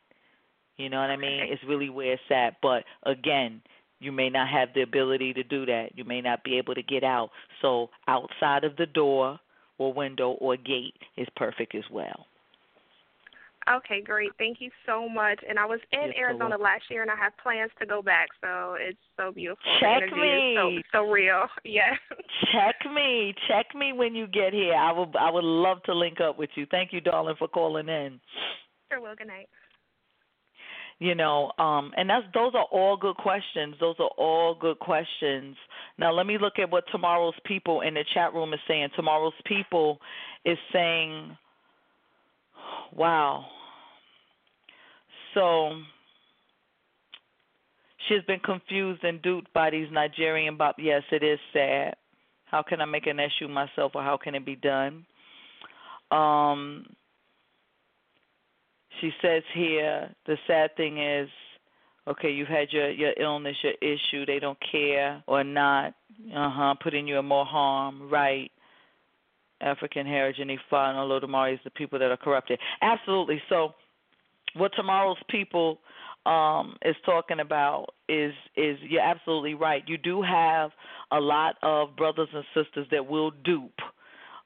[0.77, 1.47] You know what I mean?
[1.49, 2.55] It's really where it's at.
[2.61, 3.61] But again,
[3.99, 5.89] you may not have the ability to do that.
[5.95, 7.29] You may not be able to get out.
[7.61, 9.39] So outside of the door
[9.77, 12.25] or window or gate is perfect as well.
[13.69, 14.31] Okay, great.
[14.37, 15.39] Thank you so much.
[15.47, 18.01] And I was in You're so Arizona last year, and I have plans to go
[18.01, 18.29] back.
[18.41, 19.63] So it's so beautiful.
[19.65, 20.83] The Check energy is so me.
[20.91, 21.47] so real.
[21.63, 21.95] Yeah.
[22.51, 23.33] Check me.
[23.47, 24.75] Check me when you get here.
[24.75, 26.65] I will I would love to link up with you.
[26.69, 28.19] Thank you, darling, for calling in.
[28.91, 29.15] Sure will.
[29.15, 29.47] Good night.
[30.99, 35.55] you know um and that's those are all good questions those are all good questions
[35.97, 39.33] now let me look at what tomorrow's people in the chat room is saying tomorrow's
[39.45, 39.99] people
[40.45, 41.35] is saying
[42.95, 43.45] wow.
[45.33, 45.71] So
[48.07, 51.95] she's been confused and duped by these nigerian bop yes it is sad.
[52.45, 55.05] How can i make an issue myself or how can it be done?
[56.11, 56.85] Um
[59.01, 61.29] she says here the sad thing is
[62.07, 65.93] okay you've had your your illness your issue they don't care or not
[66.35, 68.51] uh-huh putting you in more harm right
[69.63, 72.59] african heritage and Ifa and Olodumare is the people that are corrupted.
[72.81, 73.41] Absolutely.
[73.49, 73.73] So
[74.55, 75.79] what tomorrow's people
[76.25, 79.83] um is talking about is is you're absolutely right.
[79.87, 80.71] You do have
[81.11, 83.81] a lot of brothers and sisters that will dupe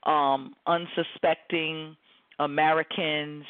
[0.04, 1.96] um unsuspecting
[2.40, 3.46] americans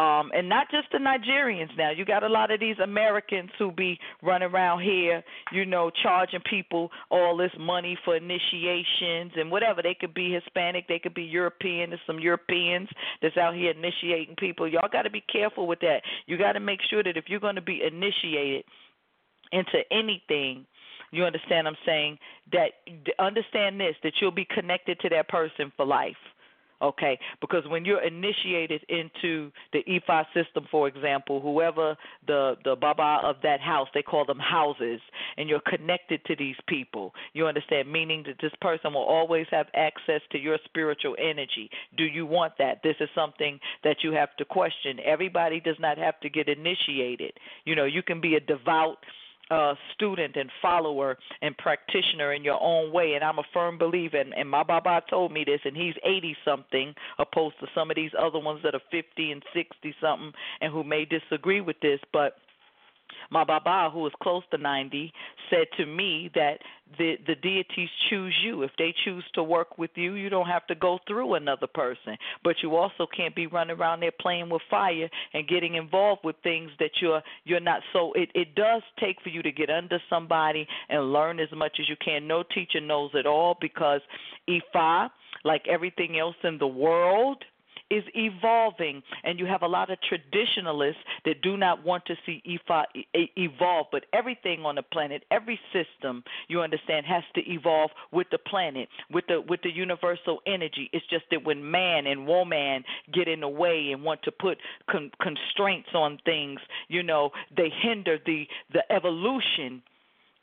[0.00, 1.90] um, and not just the Nigerians now.
[1.90, 5.22] You got a lot of these Americans who be running around here,
[5.52, 9.82] you know, charging people all this money for initiations and whatever.
[9.82, 11.90] They could be Hispanic, they could be European.
[11.90, 12.88] There's some Europeans
[13.20, 14.66] that's out here initiating people.
[14.66, 16.00] Y'all got to be careful with that.
[16.24, 18.64] You got to make sure that if you're going to be initiated
[19.52, 20.64] into anything,
[21.10, 22.18] you understand I'm saying
[22.52, 22.70] that
[23.18, 26.16] understand this that you'll be connected to that person for life
[26.82, 27.18] okay?
[27.40, 33.36] Because when you're initiated into the Ifa system for example whoever the the baba of
[33.42, 35.00] that house they call them houses
[35.36, 37.14] and you're connected to these people.
[37.32, 37.90] You understand?
[37.90, 41.70] Meaning that this person will always have access to your spiritual energy.
[41.96, 42.82] Do you want that?
[42.82, 44.98] This is something that you have to question.
[45.04, 47.32] Everybody does not have to get initiated.
[47.64, 48.98] You know you can be a devout
[49.50, 53.14] uh, student and follower and practitioner in your own way.
[53.14, 56.36] And I'm a firm believer, and, and my Baba told me this, and he's 80
[56.44, 60.72] something, opposed to some of these other ones that are 50 and 60 something, and
[60.72, 62.00] who may disagree with this.
[62.12, 62.36] But
[63.30, 65.12] my Baba, who is close to 90,
[65.50, 66.58] said to me that
[66.98, 68.62] the the deities choose you.
[68.62, 72.16] If they choose to work with you, you don't have to go through another person.
[72.42, 76.36] But you also can't be running around there playing with fire and getting involved with
[76.42, 77.82] things that you're you're not.
[77.92, 81.76] So it it does take for you to get under somebody and learn as much
[81.80, 82.26] as you can.
[82.26, 84.00] No teacher knows it all because
[84.48, 85.10] Ifa,
[85.44, 87.44] like everything else in the world,
[87.90, 92.42] is evolving, and you have a lot of traditionalists that do not want to see
[92.46, 93.86] Ifa e- evolve.
[93.90, 98.88] But everything on the planet, every system, you understand, has to evolve with the planet,
[99.10, 100.88] with the with the universal energy.
[100.92, 104.58] It's just that when man and woman get in the way and want to put
[104.90, 109.82] con- constraints on things, you know, they hinder the the evolution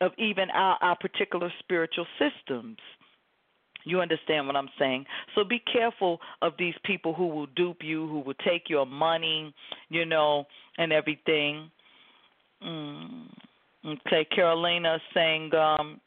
[0.02, 2.78] of even our, our particular spiritual systems.
[3.88, 5.06] You understand what I'm saying?
[5.36, 9.54] So be careful of these people who will dupe you, who will take your money,
[9.90, 10.46] you know,
[10.78, 11.70] and everything.
[12.66, 13.28] Mm.
[13.86, 16.02] Okay, Carolina saying um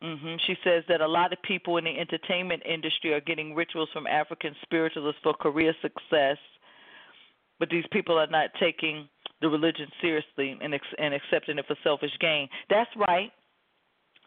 [0.00, 3.88] hmm She says that a lot of people in the entertainment industry are getting rituals
[3.92, 6.38] from African spiritualists for career success,
[7.58, 9.08] but these people are not taking
[9.40, 12.48] the religion seriously and, and accepting it for selfish gain.
[12.70, 13.32] That's right.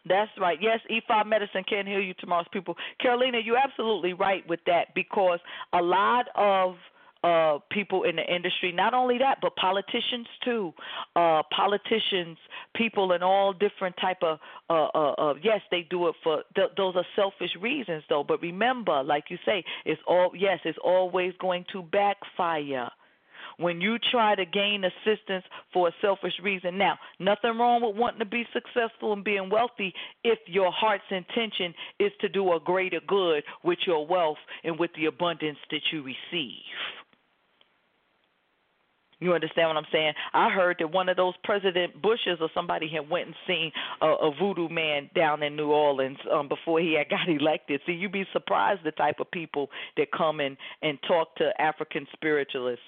[0.06, 0.58] That's right.
[0.60, 2.76] Yes, Ifa medicine can heal you tomorrow's people.
[3.00, 5.38] Carolina, you're absolutely right with that because
[5.72, 6.76] a lot of
[7.24, 10.72] uh people in the industry not only that but politicians too
[11.14, 12.36] uh politicians
[12.74, 16.96] people in all different type of uh uh, yes they do it for th- those
[16.96, 21.64] are selfish reasons though but remember like you say it's all yes it's always going
[21.72, 22.90] to backfire
[23.58, 26.78] when you try to gain assistance for a selfish reason.
[26.78, 29.92] Now, nothing wrong with wanting to be successful and being wealthy
[30.24, 34.90] if your heart's intention is to do a greater good with your wealth and with
[34.96, 36.62] the abundance that you receive.
[39.22, 40.14] You understand what I'm saying?
[40.34, 43.70] I heard that one of those President Bushes or somebody had went and seen
[44.00, 47.80] a, a voodoo man down in New Orleans um, before he had got elected.
[47.86, 52.04] See, you'd be surprised the type of people that come in and talk to African
[52.12, 52.84] spiritualists.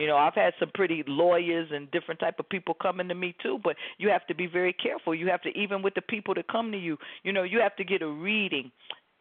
[0.00, 3.36] You know, I've had some pretty lawyers and different type of people coming to me
[3.42, 5.14] too, but you have to be very careful.
[5.14, 7.76] You have to even with the people that come to you, you know, you have
[7.76, 8.72] to get a reading.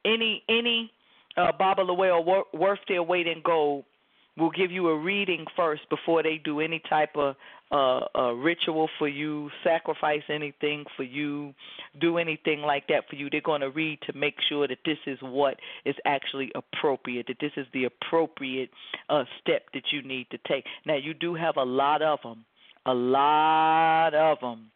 [0.06, 0.90] Any any
[1.36, 3.84] uh Baba or worth their weight in gold
[4.40, 7.36] will give you a reading first before they do any type of
[7.72, 11.53] uh, uh, ritual for you, sacrifice anything for you,
[12.02, 13.30] do anything like that for you.
[13.30, 17.38] They're going to read to make sure that this is what is actually appropriate, that
[17.40, 18.72] this is the appropriate
[19.10, 20.66] uh, step that you need to take.
[20.86, 22.45] Now, you do have a lot of them,
[22.86, 24.72] a lot of them.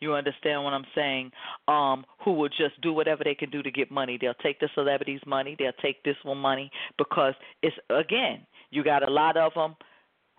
[0.00, 1.30] You understand what I'm saying?
[1.68, 4.16] Um, who will just do whatever they can do to get money.
[4.18, 5.56] They'll take the celebrities' money.
[5.58, 9.76] They'll take this one money because it's again, you got a lot of them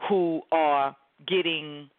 [0.10, 0.96] who are
[1.28, 1.90] getting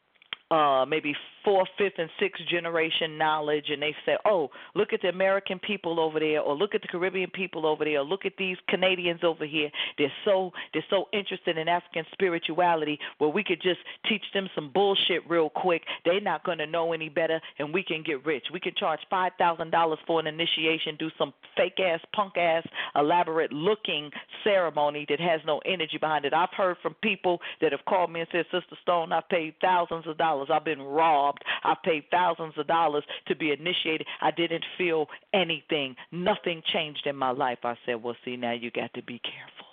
[0.52, 1.14] uh, maybe
[1.44, 5.98] fourth, fifth, and sixth generation knowledge, and they say, "Oh, look at the American people
[5.98, 9.20] over there, or look at the Caribbean people over there, or look at these Canadians
[9.24, 9.70] over here.
[9.96, 12.98] They're so they're so interested in African spirituality.
[13.18, 15.82] Well, we could just teach them some bullshit real quick.
[16.04, 18.44] They're not going to know any better, and we can get rich.
[18.52, 22.66] We can charge five thousand dollars for an initiation, do some fake ass, punk ass,
[22.94, 24.10] elaborate looking
[24.44, 26.34] ceremony that has no energy behind it.
[26.34, 30.06] I've heard from people that have called me and said, Sister Stone, I've paid thousands
[30.06, 30.41] of dollars.
[30.50, 34.06] I've been robbed." I've paid thousands of dollars to be initiated.
[34.20, 35.96] I didn't feel anything.
[36.10, 37.58] Nothing changed in my life.
[37.64, 39.66] I said, Well, see, now you got to be careful.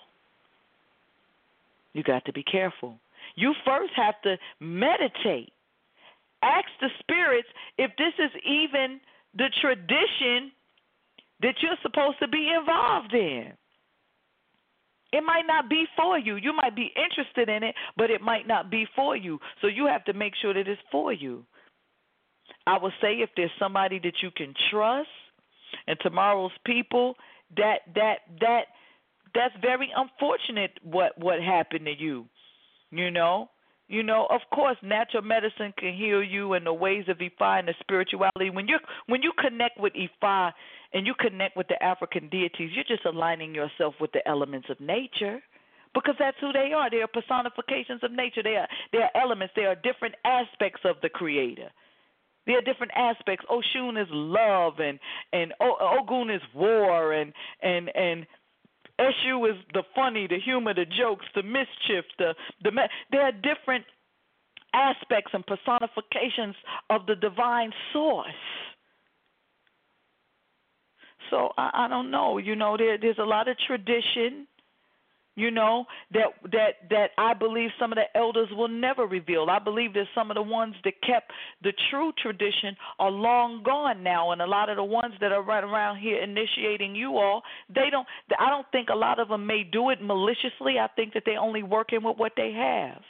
[1.94, 3.00] You got to be careful.
[3.36, 5.52] You first have to meditate.
[6.42, 7.48] Ask the spirits
[7.78, 9.00] if this is even
[9.36, 10.52] the tradition
[11.42, 13.54] that you're supposed to be involved in.
[15.12, 16.36] It might not be for you.
[16.36, 19.40] You might be interested in it, but it might not be for you.
[19.62, 21.44] So you have to make sure that it's for you.
[22.68, 25.10] I would say if there's somebody that you can trust
[25.88, 27.16] and tomorrow's people,
[27.58, 28.62] that that that
[29.34, 32.26] that's very unfortunate what what happened to you.
[32.92, 33.50] You know?
[33.88, 37.68] You know, of course, natural medicine can heal you and the ways of Ifa and
[37.68, 38.52] the spirituality.
[38.52, 38.78] When you
[39.08, 40.52] when you connect with Ifa
[40.94, 44.80] and you connect with the African deities, you're just aligning yourself with the elements of
[44.80, 45.40] nature.
[45.94, 46.90] Because that's who they are.
[46.90, 48.44] They are personifications of nature.
[48.44, 49.54] They are they are elements.
[49.56, 51.72] They are different aspects of the creator.
[52.46, 53.44] There are different aspects.
[53.50, 55.00] Oshun is love, and
[55.34, 57.34] and Ogun is war, and
[57.64, 58.28] and and
[59.00, 62.72] Eshu is the funny, the humor, the jokes, the mischief, the the.
[63.12, 63.86] There are different
[64.74, 66.56] aspects and personifications
[66.90, 68.28] of the divine source.
[71.30, 72.38] So I, I don't know.
[72.38, 74.48] You know, there, there's a lot of tradition
[75.40, 79.48] you know that that that I believe some of the elders will never reveal.
[79.50, 81.32] I believe that some of the ones that kept
[81.64, 85.42] the true tradition are long gone now, and a lot of the ones that are
[85.42, 87.44] right around here initiating you all,
[87.74, 88.06] they don't.
[88.38, 90.78] I don't think a lot of them may do it maliciously.
[90.78, 93.02] I think that they're only working with what they have.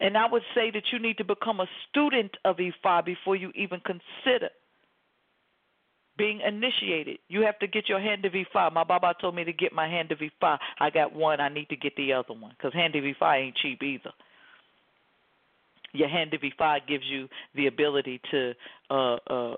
[0.00, 3.52] And I would say that you need to become a student of Ifa before you
[3.54, 4.50] even consider
[6.20, 7.18] being initiated.
[7.28, 8.72] You have to get your hand of Ifa.
[8.72, 10.58] My Baba told me to get my hand of Ifa.
[10.78, 11.40] I got one.
[11.40, 14.12] I need to get the other one because hand of Ifa ain't cheap either.
[15.92, 18.52] Your hand of Ifa gives you the ability to
[18.90, 19.56] uh, uh,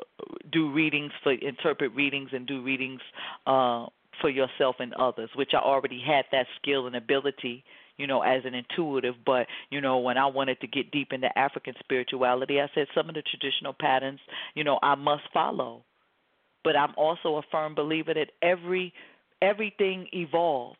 [0.52, 3.00] do readings for interpret readings and do readings
[3.46, 3.86] uh,
[4.20, 7.64] for yourself and others, which I already had that skill and ability
[7.98, 9.14] you know, as an intuitive.
[9.24, 13.08] But, you know, when I wanted to get deep into African spirituality, I said some
[13.08, 14.18] of the traditional patterns,
[14.54, 15.84] you know, I must follow
[16.64, 18.92] but I'm also a firm believer that every
[19.40, 20.78] everything evolves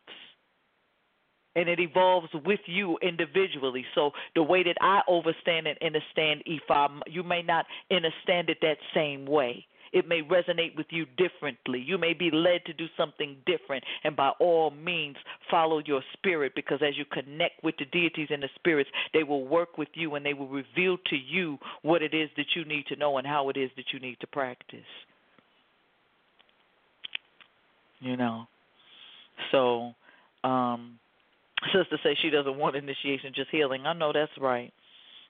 [1.55, 3.85] and it evolves with you individually.
[3.93, 8.77] So the way that I understand and understand Ifa, you may not understand it that
[8.93, 9.67] same way.
[9.91, 11.79] It may resonate with you differently.
[11.79, 15.17] You may be led to do something different, and by all means,
[15.51, 19.45] follow your spirit because as you connect with the deities and the spirits, they will
[19.45, 22.87] work with you and they will reveal to you what it is that you need
[22.87, 24.79] to know and how it is that you need to practice
[28.03, 28.45] you know.
[29.51, 29.93] So,
[30.43, 30.99] um
[31.71, 33.85] Sister says she doesn't want initiation, just healing.
[33.85, 34.73] I know that's right.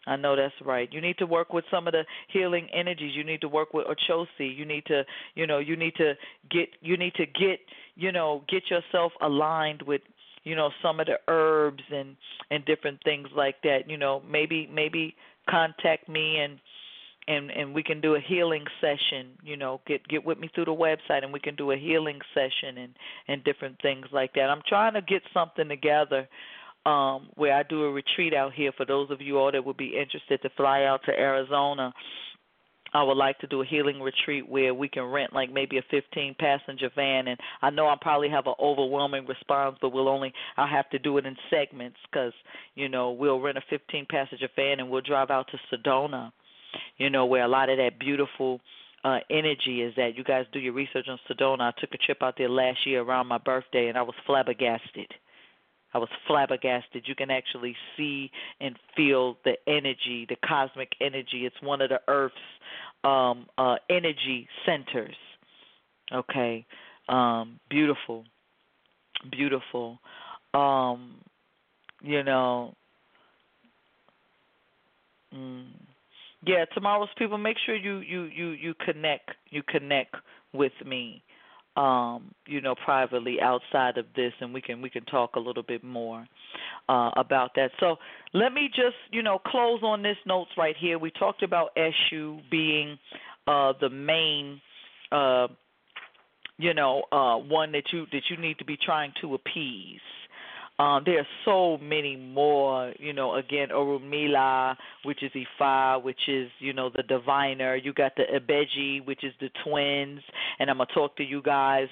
[0.06, 0.92] I know that's right.
[0.92, 3.16] You need to work with some of the healing energies.
[3.16, 4.56] You need to work with Ochosi.
[4.56, 5.04] You need to,
[5.36, 6.14] you know, you need to
[6.52, 7.60] get, you need to get,
[7.96, 10.02] you know, get yourself aligned with,
[10.44, 12.18] you know, some of the herbs and
[12.52, 13.90] and different things like that.
[13.90, 15.16] You know, maybe maybe
[15.50, 16.60] contact me and
[17.28, 20.66] and and we can do a healing session you know get get with me through
[20.66, 22.94] the website and we can do a healing session and
[23.28, 24.50] and different things like that.
[24.50, 26.28] I'm trying to get something together
[26.86, 29.78] um where i do a retreat out here for those of you all that would
[29.78, 31.94] be interested to fly out to arizona.
[32.96, 35.82] I would like to do a healing retreat where we can rent like maybe a
[35.90, 37.28] 15 passenger van.
[37.28, 41.00] And I know I'll probably have an overwhelming response but we'll only I'll have to
[41.00, 42.34] do it in segments cuz
[42.76, 46.32] you know we'll rent a 15 passenger van and we'll drive out to Sedona
[46.98, 48.60] you know, where a lot of that beautiful
[49.04, 51.62] uh energy is that you guys do your research on Sedona.
[51.62, 55.08] I took a trip out there last year around my birthday and I was flabbergasted.
[55.94, 57.04] I was flabbergasted.
[57.06, 61.46] You can actually see and feel the energy, the cosmic energy.
[61.46, 62.36] It's one of the Earth's
[63.04, 65.16] um uh energy centers.
[66.14, 66.66] Okay.
[67.10, 68.24] Um beautiful.
[69.32, 70.00] Beautiful.
[70.54, 71.16] Um
[72.02, 72.74] you know
[75.34, 75.66] mm,
[76.46, 80.16] yeah, tomorrow's people, make sure you you you you connect you connect
[80.54, 81.24] with me,
[81.78, 85.64] um, you know, privately outside of this, and we can we can talk a little
[85.64, 86.26] bit more
[86.90, 87.72] uh, about that.
[87.80, 87.96] So
[88.34, 91.00] let me just you know close on this notes right here.
[91.00, 92.98] We talked about Eshu being
[93.48, 94.62] uh, the main.
[95.12, 95.48] Uh,
[96.58, 100.00] you know, uh, one that you that you need to be trying to appease.
[100.84, 106.50] Um, there are so many more, you know, again, Orunmila, which is Ifa, which is,
[106.60, 107.78] you know, the diviner.
[107.78, 110.20] You got the Ibeji, which is the twins.
[110.60, 111.88] And I'm going to talk to you guys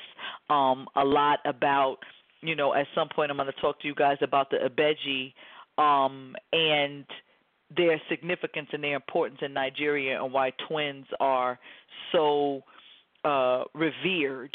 [0.50, 2.00] um, a lot about,
[2.42, 5.34] you know, at some point I'm going to talk to you guys about the Ibeji
[5.82, 7.06] um, and
[7.78, 11.58] their significance and their importance in Nigeria and why twins are
[12.12, 12.62] so
[13.24, 14.54] uh, revered.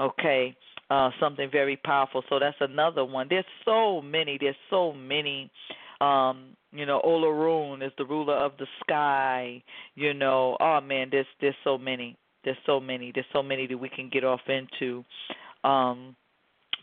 [0.00, 0.56] Okay
[0.90, 2.22] uh, something very powerful.
[2.28, 3.26] So that's another one.
[3.28, 4.38] There's so many.
[4.40, 5.50] There's so many.
[6.00, 9.62] Um, you know, Olorun is the ruler of the sky.
[9.94, 12.16] You know, oh man, there's there's so many.
[12.44, 13.12] There's so many.
[13.12, 15.04] There's so many that we can get off into.
[15.64, 16.14] Um,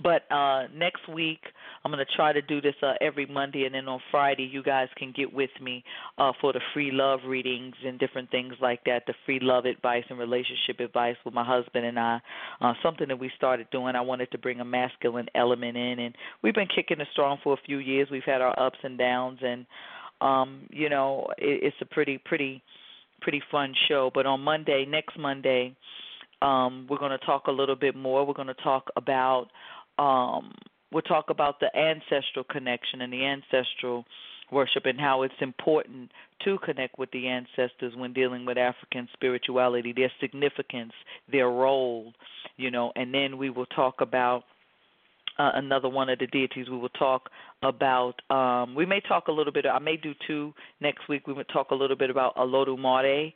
[0.02, 1.40] but uh next week
[1.84, 4.64] I'm going to try to do this uh every Monday and then on Friday you
[4.64, 5.84] guys can get with me
[6.18, 10.04] uh for the free love readings and different things like that, the free love advice
[10.10, 12.20] and relationship advice with my husband and I.
[12.62, 13.96] Uh something that we started doing.
[13.96, 17.54] I wanted to bring a masculine element in and we've been kicking it strong for
[17.54, 18.10] a few years.
[18.12, 19.66] We've had our ups and downs and
[20.22, 22.62] um you know, it, it's a pretty pretty
[23.22, 25.76] pretty fun show, but on Monday, next Monday,
[26.42, 28.26] um, we're going to talk a little bit more.
[28.26, 29.48] We're going to talk about
[29.98, 30.54] um,
[30.92, 34.06] we'll talk about the ancestral connection and the ancestral
[34.52, 36.12] worship and how it's important
[36.44, 40.94] to connect with the ancestors when dealing with African spirituality, their significance,
[41.32, 42.14] their role,
[42.58, 44.44] you know, and then we will talk about
[45.38, 46.70] uh, another one of the deities.
[46.70, 47.30] We will talk
[47.62, 48.14] about.
[48.30, 49.66] Um, we may talk a little bit.
[49.66, 51.28] I may do two next week.
[51.28, 53.34] We will talk a little bit about Olodumare.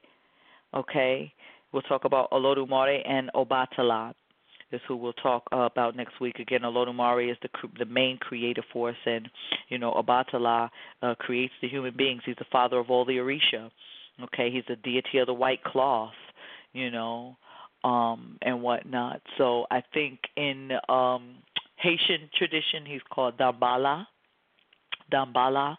[0.73, 1.33] Okay,
[1.73, 4.13] we'll talk about Olodumare and Obatala
[4.71, 6.39] is who we'll talk uh, about next week.
[6.39, 9.29] Again, Olodumare is the the main creative force, and
[9.69, 10.69] you know Obatala
[11.01, 12.21] uh, creates the human beings.
[12.25, 13.69] He's the father of all the Orisha.
[14.23, 16.13] Okay, he's the deity of the white cloth.
[16.73, 17.35] You know,
[17.83, 19.21] um, and whatnot.
[19.37, 21.37] So I think in um,
[21.77, 24.05] Haitian tradition, he's called Dambala.
[25.11, 25.77] Dambala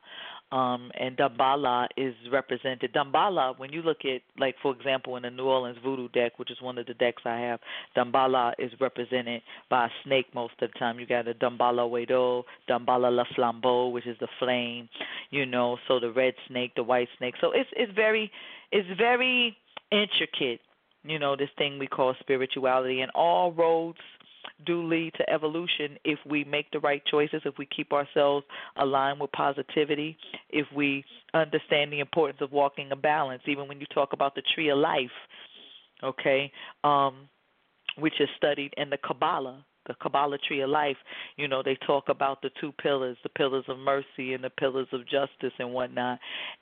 [0.52, 2.92] um, and Dambala is represented.
[2.92, 6.50] Dambala, when you look at, like for example, in the New Orleans Voodoo deck, which
[6.50, 7.60] is one of the decks I have,
[7.96, 10.98] Dambala is represented by a snake most of the time.
[10.98, 14.88] You got a Dambala Wedo, Dambala La Flambeau, which is the flame,
[15.30, 15.78] you know.
[15.86, 17.34] So the red snake, the white snake.
[17.40, 18.30] So it's it's very
[18.72, 19.56] it's very
[19.92, 20.60] intricate,
[21.04, 23.98] you know, this thing we call spirituality, and all roads
[24.66, 28.46] do lead to evolution if we make the right choices, if we keep ourselves
[28.76, 30.16] aligned with positivity,
[30.48, 31.04] if we
[31.34, 34.78] understand the importance of walking a balance, even when you talk about the tree of
[34.78, 35.10] life,
[36.02, 36.50] okay,
[36.84, 37.28] um,
[37.98, 39.64] which is studied in the Kabbalah.
[39.86, 40.96] The Kabbalah tree of life,
[41.36, 44.86] you know, they talk about the two pillars, the pillars of mercy and the pillars
[44.92, 46.18] of justice and whatnot.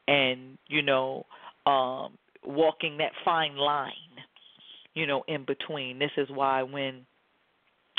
[0.07, 1.27] And, you know,
[1.67, 3.93] um, walking that fine line,
[4.95, 5.99] you know, in between.
[5.99, 7.05] This is why when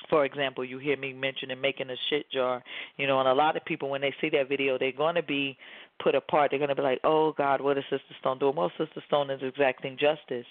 [0.09, 2.63] for example, you hear me mentioning making a shit jar,
[2.97, 5.23] you know, and a lot of people when they see that video, they're going to
[5.23, 5.57] be
[6.01, 6.51] put apart.
[6.51, 9.29] They're going to be like, "Oh God, what is Sister Stone doing?" Well, Sister Stone
[9.29, 10.45] is exacting justice,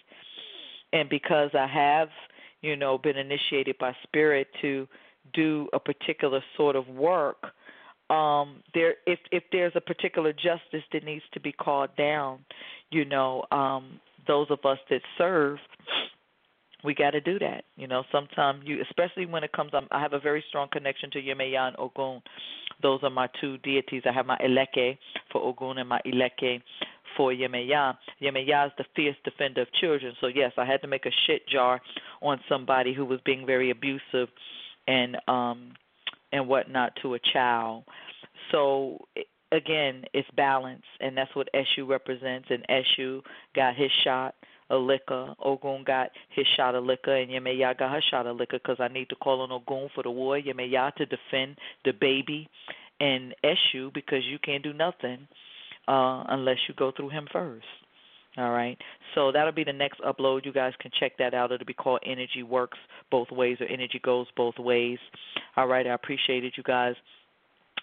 [0.93, 2.09] and because I have,
[2.63, 4.87] you know, been initiated by Spirit to
[5.33, 7.53] do a particular sort of work,
[8.11, 12.39] um there if if there's a particular justice that needs to be called down,
[12.91, 15.59] you know, um those of us that serve
[16.85, 17.65] we got to do that.
[17.77, 21.23] You know, sometimes you, especially when it comes, I have a very strong connection to
[21.23, 22.23] Yemaya and Ogun.
[22.83, 24.03] Those are my two deities.
[24.07, 24.99] I have my Eleke
[25.33, 26.63] for Ogun and my Eleke
[27.17, 27.97] for Yemaya.
[28.23, 30.15] Yemaya is the fierce defender of children.
[30.21, 31.81] So yes, I had to make a shit jar
[32.23, 34.29] on somebody who was being very abusive
[34.87, 35.73] and um
[36.33, 37.85] and whatnot to a child.
[38.53, 39.07] So
[39.51, 42.49] again, it's balance, and that's what Eshu represents.
[42.51, 43.23] And Eshu
[43.55, 44.35] got his shot
[44.71, 45.35] of liquor.
[45.45, 48.89] Ogun got his shot of liquor, and Yemaya got her shot of liquor because I
[48.89, 52.49] need to call on Ogun for the war, Yemaya to defend the baby,
[53.01, 55.29] and Eshu because you can't do nothing
[55.87, 57.67] uh, unless you go through him first.
[58.37, 58.79] All right.
[59.15, 60.45] So that'll be the next upload.
[60.45, 61.51] You guys can check that out.
[61.51, 62.79] It'll be called Energy Works
[63.11, 64.99] Both Ways or Energy Goes Both Ways.
[65.57, 65.87] All right.
[65.87, 66.95] I appreciated you guys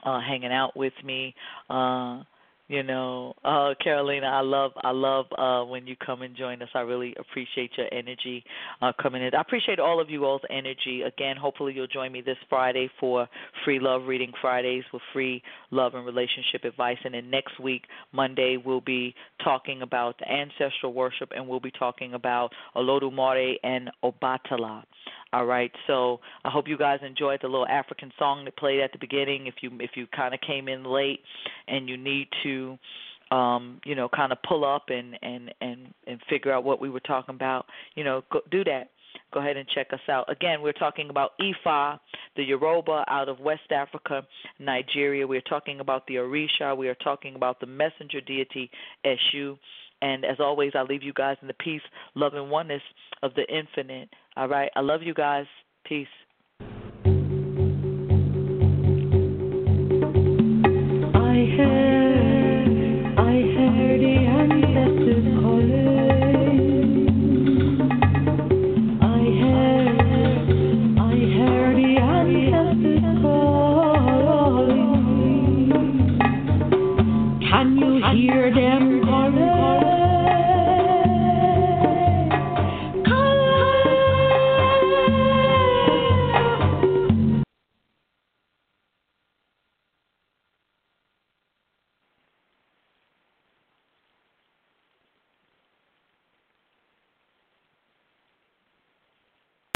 [0.05, 1.35] uh, hanging out with me.
[1.69, 2.21] Uh,
[2.67, 6.69] you know, uh, Carolina, I love I love uh, when you come and join us.
[6.73, 8.43] I really appreciate your energy
[8.81, 9.35] uh, coming in.
[9.35, 11.03] I appreciate all of you all's energy.
[11.03, 13.27] Again, hopefully you'll join me this Friday for
[13.63, 16.97] Free Love Reading Fridays with free love and relationship advice.
[17.03, 19.13] And then next week, Monday, we'll be
[19.43, 24.83] talking about ancestral worship and we'll be talking about Olodumare and Obatala.
[25.35, 28.93] All right, so I hope you guys enjoyed the little African song that played at
[28.93, 29.47] the beginning.
[29.47, 31.19] If you if you kind of came in late
[31.67, 32.79] and you need to,
[33.31, 36.89] um, you know, kind of pull up and and and and figure out what we
[36.89, 38.91] were talking about, you know, go, do that.
[39.33, 40.31] Go ahead and check us out.
[40.31, 41.99] Again, we're talking about Ifa,
[42.37, 44.25] the Yoruba out of West Africa,
[44.59, 45.27] Nigeria.
[45.27, 46.77] We're talking about the Orisha.
[46.77, 48.71] We are talking about the messenger deity
[49.05, 49.57] Eshu.
[50.01, 51.81] And as always, I leave you guys in the peace,
[52.15, 52.81] love, and oneness
[53.23, 54.09] of the infinite.
[54.35, 54.69] All right.
[54.75, 55.45] I love you guys.
[55.85, 56.07] Peace.